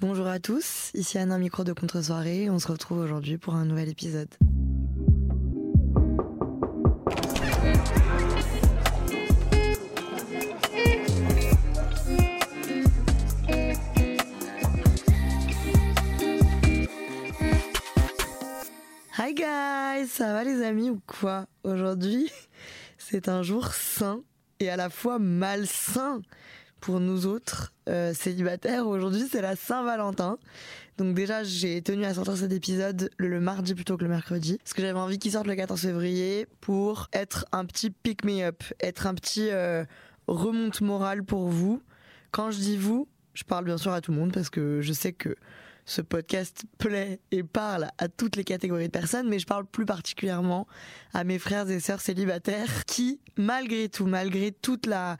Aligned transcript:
Bonjour 0.00 0.28
à 0.28 0.38
tous, 0.38 0.90
ici 0.94 1.18
Anna 1.18 1.36
Micro 1.36 1.62
de 1.62 1.74
Contre-soirée. 1.74 2.48
On 2.48 2.58
se 2.58 2.68
retrouve 2.68 3.00
aujourd'hui 3.00 3.36
pour 3.36 3.54
un 3.54 3.66
nouvel 3.66 3.90
épisode. 3.90 4.30
Hi 19.18 19.34
guys, 19.34 20.08
ça 20.08 20.32
va 20.32 20.44
les 20.44 20.62
amis 20.64 20.88
ou 20.88 21.02
quoi? 21.06 21.44
Aujourd'hui, 21.62 22.32
c'est 22.96 23.28
un 23.28 23.42
jour 23.42 23.74
sain 23.74 24.22
et 24.60 24.70
à 24.70 24.76
la 24.76 24.88
fois 24.88 25.18
malsain 25.18 26.22
pour 26.80 27.00
nous 27.00 27.26
autres 27.26 27.72
euh, 27.88 28.12
célibataires. 28.14 28.86
Aujourd'hui, 28.86 29.26
c'est 29.30 29.42
la 29.42 29.56
Saint-Valentin. 29.56 30.38
Donc 30.98 31.14
déjà, 31.14 31.44
j'ai 31.44 31.80
tenu 31.82 32.04
à 32.04 32.14
sortir 32.14 32.36
cet 32.36 32.52
épisode 32.52 33.10
le 33.16 33.40
mardi 33.40 33.74
plutôt 33.74 33.96
que 33.96 34.02
le 34.02 34.10
mercredi, 34.10 34.58
parce 34.58 34.74
que 34.74 34.82
j'avais 34.82 34.98
envie 34.98 35.18
qu'il 35.18 35.32
sorte 35.32 35.46
le 35.46 35.54
14 35.54 35.80
février 35.80 36.46
pour 36.60 37.08
être 37.12 37.46
un 37.52 37.64
petit 37.64 37.90
pick 37.90 38.24
me 38.24 38.42
up, 38.42 38.62
être 38.80 39.06
un 39.06 39.14
petit 39.14 39.48
euh, 39.50 39.84
remonte 40.26 40.80
morale 40.80 41.24
pour 41.24 41.48
vous. 41.48 41.82
Quand 42.32 42.50
je 42.50 42.58
dis 42.58 42.76
vous, 42.76 43.08
je 43.34 43.44
parle 43.44 43.64
bien 43.64 43.78
sûr 43.78 43.92
à 43.92 44.00
tout 44.00 44.12
le 44.12 44.18
monde 44.18 44.32
parce 44.32 44.50
que 44.50 44.80
je 44.80 44.92
sais 44.92 45.12
que 45.12 45.36
ce 45.86 46.02
podcast 46.02 46.64
plaît 46.78 47.20
et 47.30 47.42
parle 47.42 47.88
à 47.98 48.08
toutes 48.08 48.36
les 48.36 48.44
catégories 48.44 48.86
de 48.86 48.92
personnes, 48.92 49.28
mais 49.28 49.38
je 49.38 49.46
parle 49.46 49.64
plus 49.64 49.86
particulièrement 49.86 50.66
à 51.14 51.24
mes 51.24 51.38
frères 51.38 51.68
et 51.70 51.80
sœurs 51.80 52.00
célibataires 52.00 52.84
qui, 52.84 53.20
malgré 53.36 53.88
tout, 53.88 54.06
malgré 54.06 54.52
toute 54.52 54.86
la, 54.86 55.16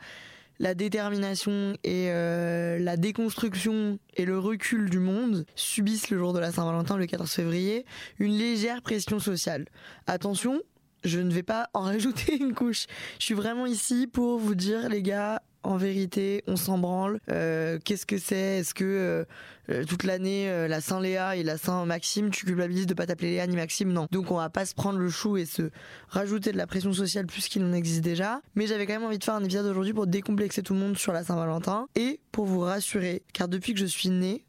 la 0.60 0.74
détermination 0.74 1.74
et 1.84 2.10
euh, 2.10 2.78
la 2.78 2.98
déconstruction 2.98 3.98
et 4.14 4.26
le 4.26 4.38
recul 4.38 4.90
du 4.90 4.98
monde, 4.98 5.46
subissent 5.56 6.10
le 6.10 6.18
jour 6.18 6.34
de 6.34 6.38
la 6.38 6.52
Saint-Valentin, 6.52 6.98
le 6.98 7.06
14 7.06 7.32
février, 7.32 7.86
une 8.18 8.36
légère 8.36 8.82
pression 8.82 9.18
sociale. 9.18 9.64
Attention, 10.06 10.60
je 11.02 11.18
ne 11.18 11.32
vais 11.32 11.42
pas 11.42 11.70
en 11.72 11.80
rajouter 11.84 12.36
une 12.36 12.54
couche. 12.54 12.86
Je 13.18 13.24
suis 13.24 13.34
vraiment 13.34 13.64
ici 13.64 14.06
pour 14.06 14.38
vous 14.38 14.54
dire, 14.54 14.90
les 14.90 15.02
gars, 15.02 15.42
en 15.62 15.76
vérité, 15.76 16.42
on 16.46 16.56
s'en 16.56 16.78
branle. 16.78 17.20
Euh, 17.30 17.78
Qu'est-ce 17.84 18.06
que 18.06 18.18
c'est? 18.18 18.58
Est-ce 18.58 18.74
que 18.74 18.84
euh, 18.84 19.24
euh, 19.70 19.84
toute 19.84 20.04
l'année, 20.04 20.68
la 20.68 20.80
Saint-Léa 20.80 21.36
et 21.36 21.42
la 21.42 21.58
Saint-Maxime, 21.58 22.30
tu 22.30 22.46
culpabilises 22.46 22.86
de 22.86 22.94
pas 22.94 23.06
t'appeler 23.06 23.32
Léa 23.32 23.46
ni 23.46 23.56
Maxime? 23.56 23.92
Non. 23.92 24.06
Donc 24.10 24.30
on 24.30 24.36
va 24.36 24.50
pas 24.50 24.64
se 24.64 24.74
prendre 24.74 24.98
le 24.98 25.10
chou 25.10 25.36
et 25.36 25.44
se 25.44 25.70
rajouter 26.08 26.52
de 26.52 26.56
la 26.56 26.66
pression 26.66 26.92
sociale 26.92 27.26
plus 27.26 27.48
qu'il 27.48 27.62
en 27.64 27.72
existe 27.72 28.02
déjà. 28.02 28.40
Mais 28.54 28.66
j'avais 28.66 28.86
quand 28.86 28.94
même 28.94 29.04
envie 29.04 29.18
de 29.18 29.24
faire 29.24 29.34
un 29.34 29.44
épisode 29.44 29.66
aujourd'hui 29.66 29.92
pour 29.92 30.06
décomplexer 30.06 30.62
tout 30.62 30.74
le 30.74 30.80
monde 30.80 30.96
sur 30.96 31.12
la 31.12 31.24
Saint-Valentin 31.24 31.86
et 31.94 32.20
pour 32.32 32.46
vous 32.46 32.60
rassurer, 32.60 33.22
car 33.32 33.48
depuis 33.48 33.74
que 33.74 33.80
je 33.80 33.86
suis 33.86 34.08
née, 34.08 34.44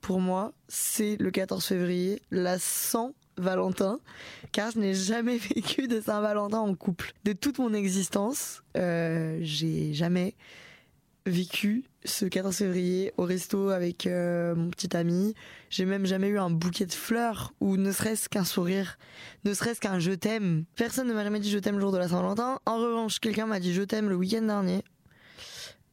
pour 0.00 0.20
moi, 0.20 0.52
c'est 0.68 1.16
le 1.20 1.30
14 1.30 1.64
février, 1.64 2.22
la 2.30 2.58
Saint 2.58 3.12
Valentin, 3.36 4.00
car 4.52 4.70
je 4.70 4.78
n'ai 4.78 4.94
jamais 4.94 5.36
vécu 5.54 5.88
de 5.88 6.00
Saint-Valentin 6.00 6.58
en 6.58 6.74
couple. 6.74 7.12
De 7.24 7.32
toute 7.32 7.58
mon 7.58 7.72
existence, 7.72 8.62
euh, 8.76 9.38
j'ai 9.42 9.92
jamais 9.94 10.34
vécu 11.26 11.84
ce 12.04 12.24
14 12.24 12.56
février 12.56 13.12
au 13.18 13.24
resto 13.24 13.68
avec 13.68 14.06
euh, 14.06 14.54
mon 14.54 14.70
petit 14.70 14.96
ami. 14.96 15.34
J'ai 15.68 15.84
même 15.84 16.06
jamais 16.06 16.28
eu 16.28 16.38
un 16.38 16.50
bouquet 16.50 16.86
de 16.86 16.92
fleurs 16.92 17.52
ou 17.60 17.76
ne 17.76 17.92
serait-ce 17.92 18.28
qu'un 18.28 18.44
sourire, 18.44 18.98
ne 19.44 19.52
serait-ce 19.52 19.80
qu'un 19.80 19.98
je 19.98 20.12
t'aime. 20.12 20.64
Personne 20.76 21.08
ne 21.08 21.12
m'a 21.12 21.24
jamais 21.24 21.40
dit 21.40 21.50
je 21.50 21.58
t'aime 21.58 21.74
le 21.76 21.80
jour 21.82 21.92
de 21.92 21.98
la 21.98 22.08
Saint-Valentin. 22.08 22.58
En 22.66 22.78
revanche, 22.78 23.20
quelqu'un 23.20 23.46
m'a 23.46 23.60
dit 23.60 23.74
je 23.74 23.82
t'aime 23.82 24.08
le 24.08 24.16
week-end 24.16 24.42
dernier. 24.42 24.82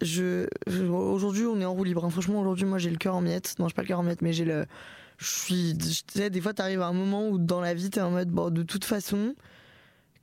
Aujourd'hui, 0.01 1.45
on 1.45 1.59
est 1.59 1.65
en 1.65 1.73
roue 1.73 1.83
libre. 1.83 2.05
hein. 2.05 2.09
Franchement, 2.09 2.41
aujourd'hui, 2.41 2.65
moi, 2.65 2.77
j'ai 2.77 2.91
le 2.91 2.97
cœur 2.97 3.15
en 3.15 3.21
miettes. 3.21 3.55
Non, 3.59 3.67
j'ai 3.67 3.73
pas 3.73 3.81
le 3.81 3.87
cœur 3.87 3.99
en 3.99 4.03
miettes, 4.03 4.21
mais 4.21 4.31
j'ai 4.31 4.45
le. 4.45 4.65
Je 5.17 5.25
suis. 5.25 5.78
Tu 5.78 6.19
sais, 6.19 6.29
des 6.29 6.41
fois, 6.41 6.53
t'arrives 6.53 6.81
à 6.81 6.88
un 6.88 6.94
moment 6.94 7.28
où 7.28 7.38
dans 7.38 7.61
la 7.61 7.73
vie, 7.73 7.89
t'es 7.89 8.01
en 8.01 8.11
mode, 8.11 8.29
bon, 8.29 8.50
de 8.50 8.63
toute 8.63 8.85
façon, 8.85 9.35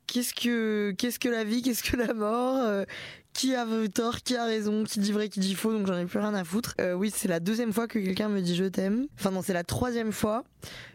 qu'est-ce 0.06 0.34
que, 0.34 0.94
qu'est-ce 0.96 1.18
que 1.18 1.28
la 1.28 1.44
vie, 1.44 1.62
qu'est-ce 1.62 1.82
que 1.82 1.96
la 1.96 2.14
mort 2.14 2.58
euh, 2.58 2.84
Qui 3.32 3.54
a 3.54 3.66
tort, 3.92 4.18
qui 4.18 4.36
a 4.36 4.44
raison, 4.44 4.84
qui 4.84 5.00
dit 5.00 5.12
vrai, 5.12 5.28
qui 5.28 5.40
dit 5.40 5.54
faux, 5.54 5.72
donc 5.72 5.86
j'en 5.86 5.98
ai 5.98 6.06
plus 6.06 6.20
rien 6.20 6.34
à 6.34 6.44
foutre. 6.44 6.74
Euh, 6.80 6.94
oui, 6.94 7.12
c'est 7.14 7.28
la 7.28 7.40
deuxième 7.40 7.72
fois 7.72 7.88
que 7.88 7.98
quelqu'un 7.98 8.28
me 8.28 8.40
dit 8.40 8.54
je 8.54 8.64
t'aime. 8.64 9.06
Enfin, 9.18 9.30
non, 9.30 9.42
c'est 9.42 9.52
la 9.52 9.64
troisième 9.64 10.12
fois. 10.12 10.44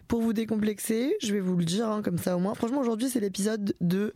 Pour 0.07 0.21
vous 0.21 0.33
décomplexer, 0.33 1.15
je 1.21 1.33
vais 1.33 1.39
vous 1.39 1.55
le 1.55 1.65
dire, 1.65 1.87
hein, 1.87 2.01
comme 2.01 2.17
ça 2.17 2.35
au 2.35 2.39
moins. 2.39 2.55
Franchement, 2.55 2.79
aujourd'hui, 2.79 3.09
c'est 3.09 3.19
l'épisode 3.19 3.75
de 3.81 4.13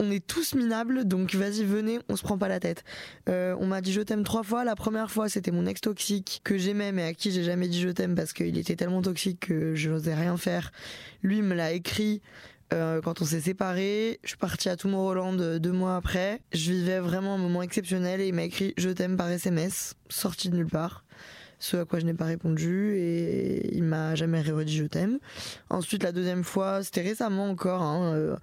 on 0.00 0.10
est 0.10 0.26
tous 0.26 0.54
minables, 0.54 1.04
donc 1.06 1.34
vas-y, 1.34 1.64
venez, 1.64 1.98
on 2.08 2.16
se 2.16 2.22
prend 2.22 2.38
pas 2.38 2.48
la 2.48 2.60
tête. 2.60 2.84
Euh, 3.28 3.56
on 3.60 3.66
m'a 3.66 3.80
dit 3.80 3.92
je 3.92 4.00
t'aime 4.02 4.24
trois 4.24 4.42
fois. 4.42 4.64
La 4.64 4.76
première 4.76 5.10
fois, 5.10 5.28
c'était 5.28 5.50
mon 5.50 5.66
ex 5.66 5.80
toxique 5.80 6.40
que 6.44 6.58
j'aimais, 6.58 6.92
mais 6.92 7.04
à 7.04 7.14
qui 7.14 7.30
j'ai 7.32 7.44
jamais 7.44 7.68
dit 7.68 7.80
je 7.80 7.88
t'aime 7.88 8.14
parce 8.14 8.32
qu'il 8.32 8.56
était 8.58 8.76
tellement 8.76 9.02
toxique 9.02 9.40
que 9.46 9.74
je 9.74 9.90
n'osais 9.90 10.14
rien 10.14 10.36
faire. 10.36 10.70
Lui 11.22 11.42
me 11.42 11.54
l'a 11.54 11.72
écrit. 11.72 12.20
euh, 12.72 13.00
quand 13.00 13.22
on 13.22 13.24
s'est 13.24 13.40
séparés, 13.40 14.18
je 14.24 14.28
suis 14.30 14.36
partie 14.38 14.68
à 14.68 14.76
Tomorrowland 14.76 15.36
deux 15.58 15.72
mois 15.72 15.96
après. 15.96 16.40
Je 16.52 16.72
vivais 16.72 16.98
vraiment 16.98 17.34
un 17.36 17.38
moment 17.38 17.62
exceptionnel 17.62 18.20
et 18.20 18.26
il 18.28 18.34
m'a 18.34 18.42
écrit 18.42 18.74
je 18.76 18.90
t'aime 18.90 19.16
par 19.16 19.30
SMS, 19.30 19.94
sorti 20.08 20.50
de 20.50 20.56
nulle 20.56 20.66
part. 20.66 21.04
Ce 21.58 21.76
à 21.78 21.84
quoi 21.86 22.00
je 22.00 22.04
n'ai 22.04 22.12
pas 22.12 22.26
répondu 22.26 22.96
et 22.98 23.74
il 23.74 23.82
m'a 23.84 24.14
jamais 24.14 24.42
redit 24.42 24.76
je 24.76 24.84
t'aime. 24.84 25.18
Ensuite, 25.70 26.02
la 26.02 26.12
deuxième 26.12 26.44
fois, 26.44 26.82
c'était 26.82 27.00
récemment 27.02 27.48
encore. 27.48 27.80
hein, 27.82 28.14
euh, 28.14 28.36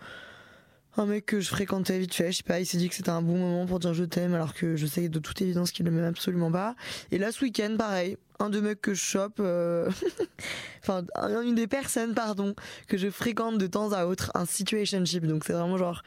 un 0.98 1.06
mec 1.06 1.26
que 1.26 1.40
je 1.40 1.50
fréquentais 1.50 1.98
vite 2.00 2.14
fait, 2.14 2.32
je 2.32 2.38
sais 2.38 2.44
pas, 2.44 2.60
il 2.60 2.66
s'est 2.66 2.78
dit 2.78 2.88
que 2.90 2.96
c'était 2.96 3.10
un 3.10 3.22
bon 3.22 3.38
moment 3.38 3.66
pour 3.66 3.80
dire 3.80 3.94
je 3.94 4.04
t'aime 4.04 4.34
alors 4.36 4.54
que 4.54 4.76
je 4.76 4.86
sais 4.86 5.10
de 5.10 5.20
toute 5.20 5.42
évidence 5.42 5.72
qu'il 5.72 5.86
ne 5.86 5.92
m'aime 5.92 6.06
absolument 6.06 6.52
pas. 6.52 6.76
Et 7.12 7.18
là 7.18 7.32
ce 7.32 7.44
week-end 7.44 7.76
pareil, 7.78 8.18
un 8.40 8.50
de 8.50 8.60
mecs 8.60 8.82
que 8.82 8.94
je 8.94 9.02
chope, 9.02 9.38
euh, 9.40 9.90
enfin 10.84 11.04
un- 11.16 11.42
une 11.42 11.56
des 11.56 11.68
personnes 11.68 12.14
pardon 12.14 12.54
que 12.88 12.98
je 12.98 13.10
fréquente 13.10 13.58
de 13.58 13.68
temps 13.68 13.92
à 13.92 14.06
autre, 14.06 14.32
un 14.36 14.46
situationship, 14.46 15.26
donc 15.26 15.44
c'est 15.46 15.54
vraiment 15.54 15.78
genre 15.78 16.04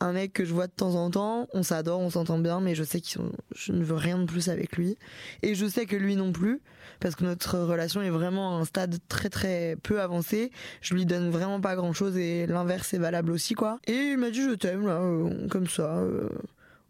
un 0.00 0.12
mec 0.12 0.32
que 0.32 0.44
je 0.44 0.52
vois 0.52 0.66
de 0.66 0.72
temps 0.72 0.94
en 0.94 1.10
temps, 1.10 1.48
on 1.52 1.62
s'adore, 1.62 2.00
on 2.00 2.10
s'entend 2.10 2.38
bien, 2.38 2.60
mais 2.60 2.74
je 2.74 2.84
sais 2.84 3.00
que 3.00 3.06
je 3.54 3.72
ne 3.72 3.82
veux 3.82 3.94
rien 3.96 4.18
de 4.18 4.24
plus 4.24 4.48
avec 4.48 4.76
lui. 4.76 4.96
Et 5.42 5.54
je 5.54 5.66
sais 5.66 5.86
que 5.86 5.96
lui 5.96 6.16
non 6.16 6.32
plus, 6.32 6.60
parce 7.00 7.14
que 7.16 7.24
notre 7.24 7.58
relation 7.58 8.02
est 8.02 8.10
vraiment 8.10 8.56
à 8.56 8.60
un 8.60 8.64
stade 8.64 8.98
très 9.08 9.28
très 9.28 9.76
peu 9.82 10.00
avancé. 10.00 10.50
Je 10.80 10.94
lui 10.94 11.06
donne 11.06 11.30
vraiment 11.30 11.60
pas 11.60 11.76
grand 11.76 11.92
chose 11.92 12.16
et 12.16 12.46
l'inverse 12.46 12.92
est 12.94 12.98
valable 12.98 13.30
aussi, 13.32 13.54
quoi. 13.54 13.78
Et 13.86 13.92
il 14.12 14.18
m'a 14.18 14.30
dit 14.30 14.42
je 14.42 14.54
t'aime, 14.54 14.86
là, 14.86 15.00
euh, 15.00 15.48
comme 15.48 15.66
ça. 15.66 15.96
euh, 15.98 16.28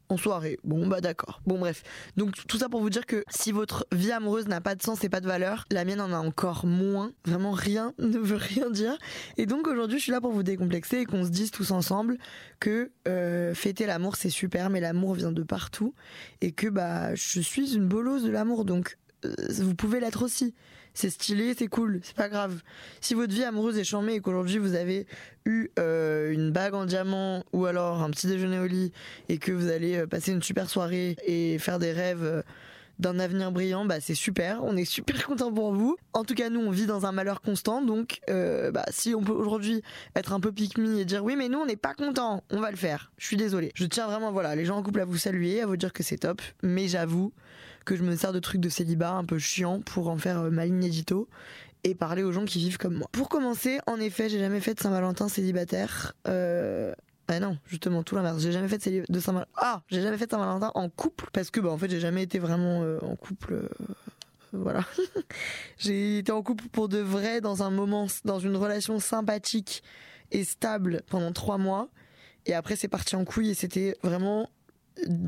en 0.09 0.17
soirée. 0.17 0.59
Bon, 0.65 0.87
bah 0.87 1.01
d'accord. 1.01 1.41
Bon, 1.47 1.59
bref. 1.59 1.83
Donc, 2.17 2.35
tout 2.47 2.59
ça 2.59 2.69
pour 2.69 2.81
vous 2.81 2.91
dire 2.91 3.07
que 3.07 3.25
si 3.29 3.53
votre 3.53 3.87
vie 3.93 4.13
amoureuse 4.13 4.47
n'a 4.47 4.61
pas 4.61 4.75
de 4.75 4.83
sens 4.83 5.03
et 5.05 5.09
pas 5.09 5.21
de 5.21 5.27
valeur, 5.27 5.65
la 5.71 5.85
mienne 5.85 6.01
en 6.01 6.13
a 6.13 6.19
encore 6.19 6.67
moins. 6.67 7.13
Vraiment, 7.25 7.53
rien 7.53 7.93
ne 7.99 8.19
veut 8.19 8.37
rien 8.37 8.71
dire. 8.71 8.97
Et 9.37 9.47
donc, 9.47 9.67
aujourd'hui, 9.67 9.99
je 9.99 10.05
suis 10.05 10.13
là 10.13 10.21
pour 10.21 10.33
vous 10.33 10.43
décomplexer 10.43 10.99
et 10.99 11.05
qu'on 11.05 11.25
se 11.25 11.31
dise 11.31 11.51
tous 11.51 11.71
ensemble 11.71 12.19
que 12.61 12.91
euh, 13.09 13.55
fêter 13.55 13.87
l'amour, 13.87 14.17
c'est 14.17 14.31
super, 14.31 14.71
mais 14.71 14.81
l'amour 14.81 15.15
vient 15.15 15.33
de 15.33 15.43
partout. 15.43 15.95
Et 16.41 16.53
que, 16.53 16.69
bah, 16.69 17.15
je 17.15 17.41
suis 17.41 17.75
une 17.75 17.87
bolosse 17.87 18.23
de 18.23 18.31
l'amour. 18.31 18.65
Donc, 18.65 18.99
euh, 19.25 19.35
vous 19.59 19.75
pouvez 19.75 20.01
l'être 20.01 20.23
aussi. 20.23 20.55
C'est 20.97 21.11
stylé, 21.11 21.53
c'est 21.55 21.69
cool, 21.69 22.01
c'est 22.03 22.17
pas 22.17 22.31
grave. 22.31 22.63
Si 23.03 23.13
votre 23.13 23.35
vie 23.35 23.45
amoureuse 23.45 23.77
est 23.77 23.85
charmée 23.85 24.15
et 24.15 24.21
qu'aujourd'hui 24.21 24.57
vous 24.57 24.75
avez 24.75 25.07
eu 25.45 25.69
euh, 25.79 26.33
une 26.33 26.53
bague 26.53 26.73
en 26.73 26.87
diamant 26.87 27.45
ou 27.53 27.67
alors 27.67 28.03
un 28.03 28.11
petit 28.11 28.27
déjeuner 28.27 28.59
au 28.59 28.67
lit 28.67 28.93
et 29.29 29.37
que 29.37 29.53
vous 29.53 29.69
allez 29.69 29.97
euh, 29.97 30.07
passer 30.07 30.33
une 30.33 30.43
super 30.43 30.71
soirée 30.71 31.19
et 31.27 31.59
faire 31.59 31.79
des 31.79 31.93
rêves 31.93 32.25
euh, 32.25 32.41
d'un 32.99 33.19
avenir 33.19 33.53
brillant, 33.53 33.85
bah 33.85 34.01
c'est 34.01 34.15
super, 34.15 34.65
on 34.65 34.75
est 34.75 34.87
super 34.87 35.27
content 35.27 35.53
pour 35.53 35.75
vous. 35.75 35.99
En 36.15 36.25
tout 36.25 36.35
cas, 36.35 36.49
nous 36.49 36.61
on 36.61 36.71
vit 36.71 36.87
dans 36.87 37.05
un 37.05 37.13
malheur 37.13 37.43
constant, 37.43 37.83
donc 37.83 38.23
bah, 38.27 38.87
si 38.89 39.15
on 39.15 39.21
peut 39.21 39.35
aujourd'hui 39.35 39.83
être 40.15 40.33
un 40.33 40.41
peu 40.41 40.51
pick 40.51 40.79
me 40.79 40.99
et 40.99 41.05
dire 41.05 41.23
oui 41.23 41.37
mais 41.37 41.51
nous 41.51 41.59
on 41.59 41.67
n'est 41.67 41.77
pas 41.77 41.93
content, 41.93 42.43
on 42.49 42.59
va 42.59 42.71
le 42.71 42.79
faire. 42.79 43.13
Je 43.19 43.27
suis 43.27 43.37
désolée. 43.37 43.71
Je 43.75 43.85
tiens 43.85 44.07
vraiment 44.07 44.33
voilà 44.33 44.57
les 44.57 44.65
gens 44.65 44.79
en 44.79 44.83
couple 44.83 45.01
à 45.01 45.05
vous 45.05 45.19
saluer, 45.19 45.61
à 45.61 45.67
vous 45.67 45.77
dire 45.77 45.93
que 45.93 46.03
c'est 46.03 46.17
top, 46.17 46.41
mais 46.63 46.89
j'avoue 46.89 47.35
que 47.87 47.97
je 47.97 48.03
me 48.03 48.15
sers 48.17 48.35
de 48.35 48.41
trucs 48.41 48.61
de 48.61 48.69
célibat 48.69 49.13
un 49.13 49.25
peu 49.25 49.39
chiant 49.39 49.81
pour 49.81 50.09
en 50.09 50.19
faire 50.19 50.41
euh, 50.41 50.51
ma 50.51 50.67
ligne 50.67 50.85
édito 50.85 51.29
et 51.85 51.95
parler 51.95 52.23
aux 52.23 52.33
gens 52.33 52.45
qui 52.45 52.59
vivent 52.59 52.79
comme 52.79 52.95
moi. 52.95 53.09
Pour 53.13 53.29
commencer, 53.29 53.79
en 53.87 53.99
effet, 54.01 54.29
j'ai 54.29 54.39
jamais 54.41 54.61
fait 54.61 54.75
de 54.75 54.81
Saint-Valentin 54.81 55.29
célibataire. 55.29 56.15
Euh, 56.27 56.93
Ah 57.29 57.41
non, 57.41 57.59
justement, 57.67 58.03
tout 58.03 58.17
l'inverse. 58.17 58.41
J'ai 58.41 58.53
jamais 58.53 58.69
fait 58.69 58.79
de, 59.09 59.21
Saint-Valentin. 59.21 59.51
Ah, 59.57 59.83
j'ai 59.89 60.03
jamais 60.03 60.19
fait 60.19 60.27
de 60.27 60.31
Saint-Valentin 60.33 60.73
en 60.75 60.89
couple 60.89 61.29
parce 61.33 61.51
que, 61.51 61.61
bah, 61.61 61.71
en 61.71 61.79
fait, 61.79 61.91
j'ai 61.91 62.01
jamais 62.01 62.23
été 62.25 62.39
vraiment 62.39 62.83
euh, 62.83 62.99
en 63.03 63.15
couple. 63.17 63.55
euh, 63.55 63.69
voilà. 64.53 64.85
j'ai 65.79 66.19
été 66.19 66.33
en 66.33 66.43
couple 66.43 66.65
pour 66.69 66.89
de 66.89 66.99
vrai 66.99 67.41
dans 67.41 67.63
un 67.63 67.71
moment, 67.71 68.07
dans 68.25 68.39
une 68.41 68.57
relation 68.57 68.99
sympathique 68.99 69.83
et 70.33 70.45
stable 70.45 71.03
pendant 71.09 71.33
trois 71.33 71.59
mois. 71.59 71.89
Et 72.47 72.55
après, 72.55 72.77
c'est 72.77 72.89
parti 72.89 73.17
en 73.17 73.25
couille 73.25 73.51
et 73.51 73.55
c'était 73.55 73.97
vraiment 74.03 74.49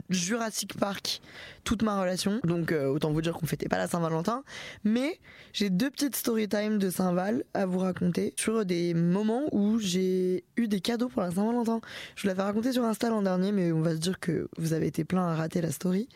Jurassic 0.08 0.76
Park 0.78 1.20
toute 1.64 1.82
ma 1.82 2.00
relation. 2.00 2.40
Donc 2.44 2.72
euh, 2.72 2.86
autant 2.86 3.12
vous 3.12 3.20
dire 3.20 3.34
qu'on 3.34 3.46
fêtait 3.46 3.68
pas 3.68 3.76
la 3.76 3.86
Saint-Valentin. 3.86 4.42
Mais 4.84 5.20
j'ai 5.52 5.70
deux 5.70 5.90
petites 5.90 6.16
story 6.16 6.48
time 6.48 6.78
de 6.78 6.88
Saint-Val 6.90 7.44
à 7.52 7.66
vous 7.66 7.78
raconter 7.78 8.32
sur 8.36 8.64
des 8.64 8.94
moments 8.94 9.44
où 9.52 9.78
j'ai 9.78 10.44
eu 10.56 10.68
des 10.68 10.80
cadeaux 10.80 11.08
pour 11.08 11.22
la 11.22 11.30
Saint-Valentin. 11.30 11.80
Je 12.16 12.22
vous 12.22 12.28
l'avais 12.28 12.42
raconté 12.42 12.72
sur 12.72 12.84
Insta 12.84 13.10
l'an 13.10 13.22
dernier, 13.22 13.52
mais 13.52 13.72
on 13.72 13.82
va 13.82 13.92
se 13.92 13.98
dire 13.98 14.18
que 14.18 14.48
vous 14.56 14.72
avez 14.72 14.86
été 14.86 15.04
plein 15.04 15.28
à 15.28 15.34
rater 15.34 15.60
la 15.60 15.70
story. 15.70 16.08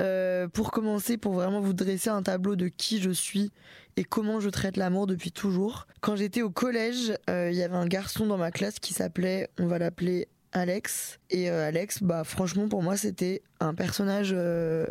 Euh, 0.00 0.48
pour 0.48 0.70
commencer, 0.70 1.16
pour 1.16 1.32
vraiment 1.32 1.60
vous 1.60 1.72
dresser 1.72 2.10
un 2.10 2.22
tableau 2.22 2.56
de 2.56 2.68
qui 2.68 3.00
je 3.00 3.10
suis 3.10 3.50
et 3.96 4.04
comment 4.04 4.40
je 4.40 4.50
traite 4.50 4.76
l'amour 4.76 5.06
depuis 5.06 5.32
toujours. 5.32 5.86
Quand 6.00 6.16
j'étais 6.16 6.42
au 6.42 6.50
collège, 6.50 7.14
euh, 7.28 7.50
il 7.50 7.56
y 7.56 7.62
avait 7.62 7.76
un 7.76 7.86
garçon 7.86 8.26
dans 8.26 8.38
ma 8.38 8.50
classe 8.50 8.78
qui 8.78 8.94
s'appelait, 8.94 9.48
on 9.58 9.66
va 9.66 9.78
l'appeler 9.78 10.28
Alex. 10.52 11.18
Et 11.30 11.50
euh, 11.50 11.68
Alex, 11.68 12.02
bah 12.02 12.24
franchement 12.24 12.68
pour 12.68 12.82
moi 12.82 12.96
c'était 12.96 13.42
un 13.60 13.74
personnage 13.74 14.30
euh, 14.32 14.86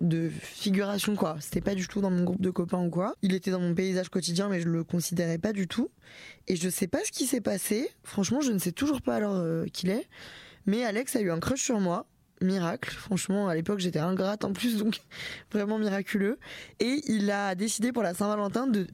de 0.00 0.28
figuration 0.28 1.14
quoi. 1.16 1.36
C'était 1.40 1.60
pas 1.60 1.74
du 1.74 1.86
tout 1.86 2.00
dans 2.00 2.10
mon 2.10 2.24
groupe 2.24 2.40
de 2.40 2.50
copains 2.50 2.82
ou 2.82 2.90
quoi. 2.90 3.14
Il 3.22 3.34
était 3.34 3.50
dans 3.50 3.60
mon 3.60 3.74
paysage 3.74 4.08
quotidien 4.08 4.48
mais 4.48 4.60
je 4.60 4.68
le 4.68 4.84
considérais 4.84 5.38
pas 5.38 5.52
du 5.52 5.68
tout. 5.68 5.90
Et 6.46 6.56
je 6.56 6.68
sais 6.68 6.86
pas 6.86 7.04
ce 7.04 7.12
qui 7.12 7.26
s'est 7.26 7.40
passé. 7.40 7.90
Franchement 8.02 8.40
je 8.40 8.52
ne 8.52 8.58
sais 8.58 8.72
toujours 8.72 9.02
pas 9.02 9.16
alors 9.16 9.34
euh, 9.36 9.66
qu'il 9.66 9.90
est. 9.90 10.08
Mais 10.66 10.84
Alex 10.84 11.16
a 11.16 11.20
eu 11.20 11.30
un 11.30 11.40
crush 11.40 11.62
sur 11.62 11.80
moi. 11.80 12.06
Miracle, 12.40 12.94
franchement 12.94 13.48
à 13.48 13.54
l'époque 13.56 13.80
j'étais 13.80 13.98
ingrate 13.98 14.44
en 14.44 14.52
plus 14.52 14.76
donc 14.78 15.00
vraiment 15.52 15.76
miraculeux 15.76 16.38
et 16.78 17.02
il 17.08 17.32
a 17.32 17.56
décidé 17.56 17.90
pour 17.90 18.04
la 18.04 18.14
Saint-Valentin 18.14 18.68
de 18.68 18.86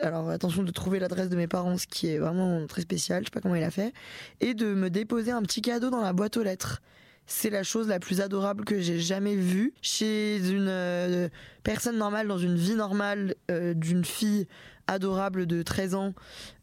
alors 0.00 0.30
attention 0.30 0.62
de 0.62 0.70
trouver 0.70 0.98
l'adresse 0.98 1.28
de 1.28 1.36
mes 1.36 1.46
parents, 1.46 1.78
ce 1.78 1.86
qui 1.86 2.08
est 2.08 2.18
vraiment 2.18 2.66
très 2.66 2.82
spécial, 2.82 3.22
je 3.22 3.26
sais 3.26 3.30
pas 3.30 3.40
comment 3.40 3.54
il 3.54 3.64
a 3.64 3.70
fait, 3.70 3.92
et 4.40 4.54
de 4.54 4.74
me 4.74 4.90
déposer 4.90 5.30
un 5.30 5.42
petit 5.42 5.62
cadeau 5.62 5.90
dans 5.90 6.00
la 6.00 6.12
boîte 6.12 6.36
aux 6.36 6.42
lettres. 6.42 6.80
C'est 7.26 7.50
la 7.50 7.62
chose 7.62 7.88
la 7.88 8.00
plus 8.00 8.20
adorable 8.20 8.64
que 8.64 8.80
j'ai 8.80 8.98
jamais 8.98 9.36
vue 9.36 9.72
chez 9.80 10.38
une 10.50 10.66
euh, 10.68 11.28
personne 11.62 11.96
normale, 11.96 12.26
dans 12.26 12.38
une 12.38 12.56
vie 12.56 12.74
normale 12.74 13.36
euh, 13.50 13.74
d'une 13.74 14.04
fille 14.04 14.48
adorable 14.88 15.46
de 15.46 15.62
13 15.62 15.94
ans. 15.94 16.14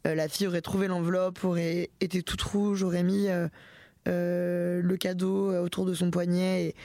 Euh, 0.05 0.15
la 0.15 0.27
fille 0.27 0.47
aurait 0.47 0.61
trouvé 0.61 0.87
l'enveloppe, 0.87 1.43
aurait 1.45 1.89
été 2.01 2.23
toute 2.23 2.41
rouge, 2.41 2.83
aurait 2.83 3.03
mis 3.03 3.27
le 4.05 4.95
cadeau 4.99 5.55
autour 5.63 5.85
de 5.85 5.93
son 5.93 6.11
poignet 6.11 6.65
et 6.65 6.75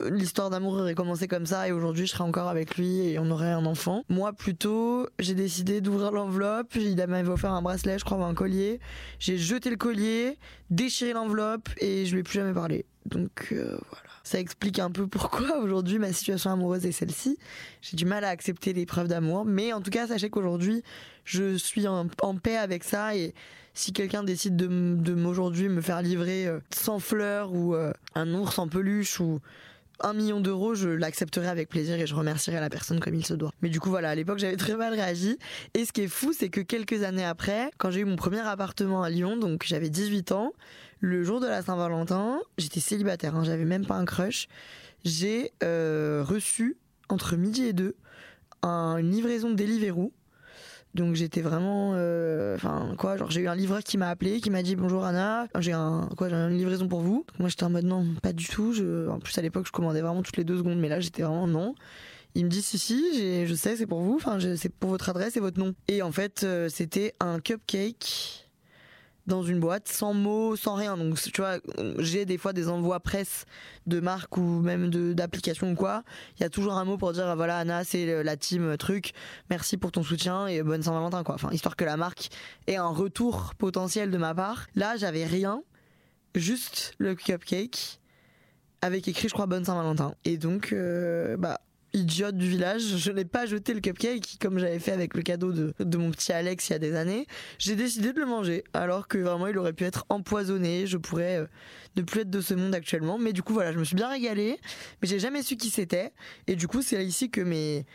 l'histoire 0.00 0.50
d'amour 0.50 0.74
aurait 0.74 0.94
commencé 0.94 1.28
comme 1.28 1.46
ça 1.46 1.68
et 1.68 1.72
aujourd'hui 1.72 2.06
je 2.06 2.12
serais 2.12 2.24
encore 2.24 2.48
avec 2.48 2.76
lui 2.76 3.00
et 3.00 3.18
on 3.18 3.30
aurait 3.30 3.52
un 3.52 3.66
enfant. 3.66 4.04
Moi 4.08 4.32
plutôt, 4.32 5.06
j'ai 5.18 5.34
décidé 5.34 5.80
d'ouvrir 5.80 6.12
l'enveloppe, 6.12 6.74
il 6.76 6.96
m'avait 6.96 7.28
offert 7.28 7.52
un 7.52 7.62
bracelet, 7.62 7.98
je 7.98 8.04
crois, 8.04 8.24
un 8.24 8.34
collier. 8.34 8.80
J'ai 9.18 9.38
jeté 9.38 9.70
le 9.70 9.76
collier, 9.76 10.38
déchiré 10.70 11.12
l'enveloppe 11.12 11.68
et 11.78 12.06
je 12.06 12.12
lui 12.12 12.20
ai 12.20 12.22
plus 12.22 12.34
jamais 12.34 12.54
parlé. 12.54 12.86
Donc 13.06 13.48
euh, 13.52 13.78
voilà. 13.90 14.12
Ça 14.24 14.38
explique 14.38 14.78
un 14.78 14.90
peu 14.90 15.06
pourquoi 15.06 15.58
aujourd'hui 15.62 15.98
ma 15.98 16.12
situation 16.12 16.50
amoureuse 16.50 16.86
est 16.86 16.92
celle-ci. 16.92 17.38
J'ai 17.80 17.96
du 17.96 18.04
mal 18.04 18.24
à 18.24 18.28
accepter 18.28 18.72
les 18.72 18.86
preuves 18.86 19.08
d'amour, 19.08 19.44
mais 19.44 19.72
en 19.72 19.80
tout 19.80 19.90
cas 19.90 20.06
sachez 20.06 20.30
qu'aujourd'hui 20.30 20.82
je 21.24 21.56
suis 21.56 21.86
en, 21.86 22.08
paix 22.42 22.56
avec 22.56 22.84
ça 22.84 23.16
et 23.16 23.34
si 23.74 23.92
quelqu'un 23.92 24.22
décide 24.22 24.56
de, 24.56 25.14
m'aujourd'hui 25.14 25.68
me 25.68 25.80
faire 25.80 26.02
livrer 26.02 26.46
euh, 26.46 26.60
100 26.74 26.98
fleurs 26.98 27.52
ou 27.52 27.74
euh, 27.74 27.92
un 28.14 28.32
ours 28.34 28.58
en 28.58 28.68
peluche 28.68 29.20
ou 29.20 29.40
un 30.02 30.12
million 30.14 30.40
d'euros, 30.40 30.74
je 30.74 30.88
l'accepterai 30.88 31.48
avec 31.48 31.68
plaisir 31.68 31.94
et 31.96 32.06
je 32.06 32.14
remercierai 32.14 32.60
la 32.60 32.68
personne 32.70 33.00
comme 33.00 33.14
il 33.14 33.24
se 33.24 33.34
doit. 33.34 33.52
Mais 33.62 33.68
du 33.68 33.80
coup, 33.80 33.88
voilà, 33.90 34.10
à 34.10 34.14
l'époque, 34.14 34.38
j'avais 34.38 34.56
très 34.56 34.76
mal 34.76 34.92
réagi. 34.92 35.38
Et 35.74 35.84
ce 35.84 35.92
qui 35.92 36.02
est 36.02 36.08
fou, 36.08 36.32
c'est 36.32 36.48
que 36.48 36.60
quelques 36.60 37.02
années 37.02 37.24
après, 37.24 37.70
quand 37.78 37.90
j'ai 37.90 38.00
eu 38.00 38.04
mon 38.04 38.16
premier 38.16 38.40
appartement 38.40 39.02
à 39.02 39.10
Lyon, 39.10 39.36
donc 39.36 39.62
j'avais 39.64 39.90
18 39.90 40.32
ans, 40.32 40.52
le 41.00 41.22
jour 41.24 41.40
de 41.40 41.46
la 41.46 41.62
Saint-Valentin, 41.62 42.40
j'étais 42.58 42.80
célibataire, 42.80 43.34
hein, 43.36 43.44
j'avais 43.44 43.64
même 43.64 43.86
pas 43.86 43.96
un 43.96 44.04
crush. 44.04 44.48
J'ai 45.04 45.52
euh, 45.64 46.22
reçu, 46.26 46.76
entre 47.08 47.36
midi 47.36 47.64
et 47.64 47.72
deux, 47.72 47.96
un- 48.62 48.96
une 48.98 49.10
livraison 49.10 49.50
de 49.50 49.54
Deliveroo. 49.56 50.12
Donc 50.94 51.14
j'étais 51.14 51.40
vraiment, 51.40 51.92
euh, 51.94 52.54
enfin 52.54 52.94
quoi, 52.98 53.16
genre 53.16 53.30
j'ai 53.30 53.40
eu 53.40 53.48
un 53.48 53.54
livreur 53.54 53.82
qui 53.82 53.96
m'a 53.96 54.10
appelé, 54.10 54.40
qui 54.40 54.50
m'a 54.50 54.62
dit 54.62 54.76
bonjour 54.76 55.04
Anna, 55.04 55.46
j'ai 55.58 55.72
un 55.72 56.08
quoi, 56.18 56.28
j'ai 56.28 56.34
une 56.34 56.56
livraison 56.56 56.86
pour 56.86 57.00
vous. 57.00 57.24
Moi 57.38 57.48
j'étais 57.48 57.64
en 57.64 57.70
mode 57.70 57.86
non, 57.86 58.06
pas 58.22 58.34
du 58.34 58.46
tout. 58.46 58.72
Je, 58.74 59.08
en 59.08 59.18
plus 59.18 59.36
à 59.38 59.42
l'époque 59.42 59.66
je 59.66 59.72
commandais 59.72 60.02
vraiment 60.02 60.22
toutes 60.22 60.36
les 60.36 60.44
deux 60.44 60.58
secondes, 60.58 60.78
mais 60.78 60.88
là 60.88 61.00
j'étais 61.00 61.22
vraiment 61.22 61.46
non. 61.46 61.74
Il 62.34 62.44
me 62.44 62.50
dit 62.50 62.60
si 62.60 62.78
si, 62.78 63.46
je 63.46 63.54
sais 63.54 63.76
c'est 63.76 63.86
pour 63.86 64.00
vous, 64.00 64.16
enfin 64.16 64.38
c'est 64.56 64.68
pour 64.68 64.90
votre 64.90 65.08
adresse 65.08 65.36
et 65.36 65.40
votre 65.40 65.58
nom. 65.58 65.74
Et 65.88 66.02
en 66.02 66.12
fait 66.12 66.42
euh, 66.44 66.68
c'était 66.68 67.14
un 67.20 67.40
cupcake 67.40 68.50
dans 69.26 69.42
une 69.42 69.60
boîte 69.60 69.88
sans 69.88 70.14
mots, 70.14 70.56
sans 70.56 70.74
rien. 70.74 70.96
Donc 70.96 71.20
tu 71.20 71.40
vois, 71.40 71.58
j'ai 71.98 72.24
des 72.24 72.38
fois 72.38 72.52
des 72.52 72.68
envois 72.68 73.00
presse 73.00 73.44
de 73.86 74.00
marques 74.00 74.36
ou 74.36 74.60
même 74.60 74.90
d'applications 75.14 75.72
ou 75.72 75.74
quoi. 75.74 76.02
Il 76.38 76.42
y 76.42 76.46
a 76.46 76.50
toujours 76.50 76.74
un 76.74 76.84
mot 76.84 76.96
pour 76.96 77.12
dire 77.12 77.34
voilà 77.36 77.58
Anna 77.58 77.84
c'est 77.84 78.22
la 78.22 78.36
team 78.36 78.76
truc, 78.76 79.12
merci 79.50 79.76
pour 79.76 79.92
ton 79.92 80.02
soutien 80.02 80.46
et 80.46 80.62
bonne 80.62 80.82
Saint-Valentin 80.82 81.22
quoi. 81.22 81.34
Enfin 81.34 81.50
histoire 81.52 81.76
que 81.76 81.84
la 81.84 81.96
marque 81.96 82.28
ait 82.66 82.76
un 82.76 82.88
retour 82.88 83.54
potentiel 83.56 84.10
de 84.10 84.18
ma 84.18 84.34
part. 84.34 84.66
Là 84.74 84.96
j'avais 84.96 85.24
rien, 85.24 85.62
juste 86.34 86.94
le 86.98 87.14
cupcake 87.14 88.00
avec 88.80 89.06
écrit 89.06 89.28
je 89.28 89.34
crois 89.34 89.46
bonne 89.46 89.64
Saint-Valentin. 89.64 90.14
Et 90.24 90.36
donc 90.36 90.72
euh, 90.72 91.36
bah 91.36 91.60
idiote 91.94 92.36
du 92.36 92.48
village, 92.48 92.82
je 92.82 93.12
n'ai 93.12 93.24
pas 93.24 93.46
jeté 93.46 93.74
le 93.74 93.80
cupcake 93.80 94.38
comme 94.40 94.58
j'avais 94.58 94.78
fait 94.78 94.92
avec 94.92 95.14
le 95.14 95.22
cadeau 95.22 95.52
de, 95.52 95.96
mon 95.96 96.10
petit 96.10 96.32
Alex 96.32 96.68
il 96.68 96.72
y 96.72 96.76
a 96.76 96.78
des 96.78 96.94
années. 96.94 97.26
J'ai 97.58 97.76
décidé 97.76 98.12
de 98.12 98.20
le 98.20 98.26
manger 98.26 98.64
alors 98.72 99.08
que 99.08 99.18
vraiment 99.18 99.46
il 99.46 99.58
aurait 99.58 99.72
pu 99.72 99.84
être 99.84 100.04
empoisonné, 100.08 100.86
je 100.86 100.96
pourrais 100.96 101.38
euh, 101.38 101.46
ne 101.96 102.02
plus 102.02 102.22
être 102.22 102.30
de 102.30 102.40
ce 102.40 102.54
monde 102.54 102.74
actuellement. 102.74 103.18
Mais 103.18 103.32
du 103.32 103.42
coup 103.42 103.52
voilà, 103.52 103.72
je 103.72 103.78
me 103.78 103.84
suis 103.84 103.96
bien 103.96 104.08
régalée, 104.08 104.58
mais 105.00 105.08
j'ai 105.08 105.18
jamais 105.18 105.42
su 105.42 105.56
qui 105.56 105.70
c'était. 105.70 106.12
Et 106.46 106.56
du 106.56 106.66
coup 106.66 106.82
c'est 106.82 107.04
ici 107.04 107.30
que 107.30 107.40
mes 107.40 107.86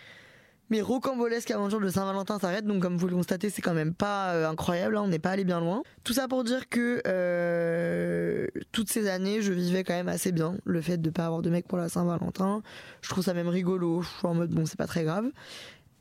mes 0.70 0.82
rocambolesques 0.82 1.52
aventures 1.52 1.80
de 1.80 1.90
Saint-Valentin 1.90 2.40
s'arrêtent, 2.40 2.66
donc 2.66 2.82
comme 2.82 2.98
vous 2.98 3.08
le 3.08 3.16
constatez, 3.16 3.50
c'est 3.50 3.62
quand 3.62 3.74
même 3.74 3.94
pas 3.94 4.34
euh, 4.34 4.50
incroyable, 4.50 4.98
hein, 4.98 5.04
on 5.06 5.08
n'est 5.08 5.20
pas 5.20 5.32
allé 5.32 5.46
bien 5.46 5.60
loin. 5.60 5.84
Tout 6.04 6.14
ça 6.14 6.28
pour 6.28 6.44
dire 6.44 6.68
que 6.70 7.02
euh, 7.08 8.48
toutes 8.72 8.90
ces 8.90 9.08
années, 9.08 9.42
je 9.42 9.54
vivais 9.54 9.84
quand 9.84 9.94
même 9.94 10.10
assez 10.10 10.32
bien 10.32 10.58
le 10.66 10.82
fait 10.82 10.98
de 10.98 11.10
pas 11.10 11.26
avoir 11.26 11.42
de 11.42 11.50
mec 11.50 11.68
pour 11.68 11.78
la 11.78 11.90
Saint-Valentin. 11.90 12.62
Je 13.02 13.10
trouve 13.10 13.24
ça 13.24 13.34
même 13.34 13.48
rigolo, 13.48 14.02
je 14.02 14.08
suis 14.08 14.28
en 14.28 14.34
mode 14.34 14.50
bon, 14.50 14.66
c'est 14.66 14.78
pas 14.78 14.88
très 14.88 15.04
grave. 15.04 15.32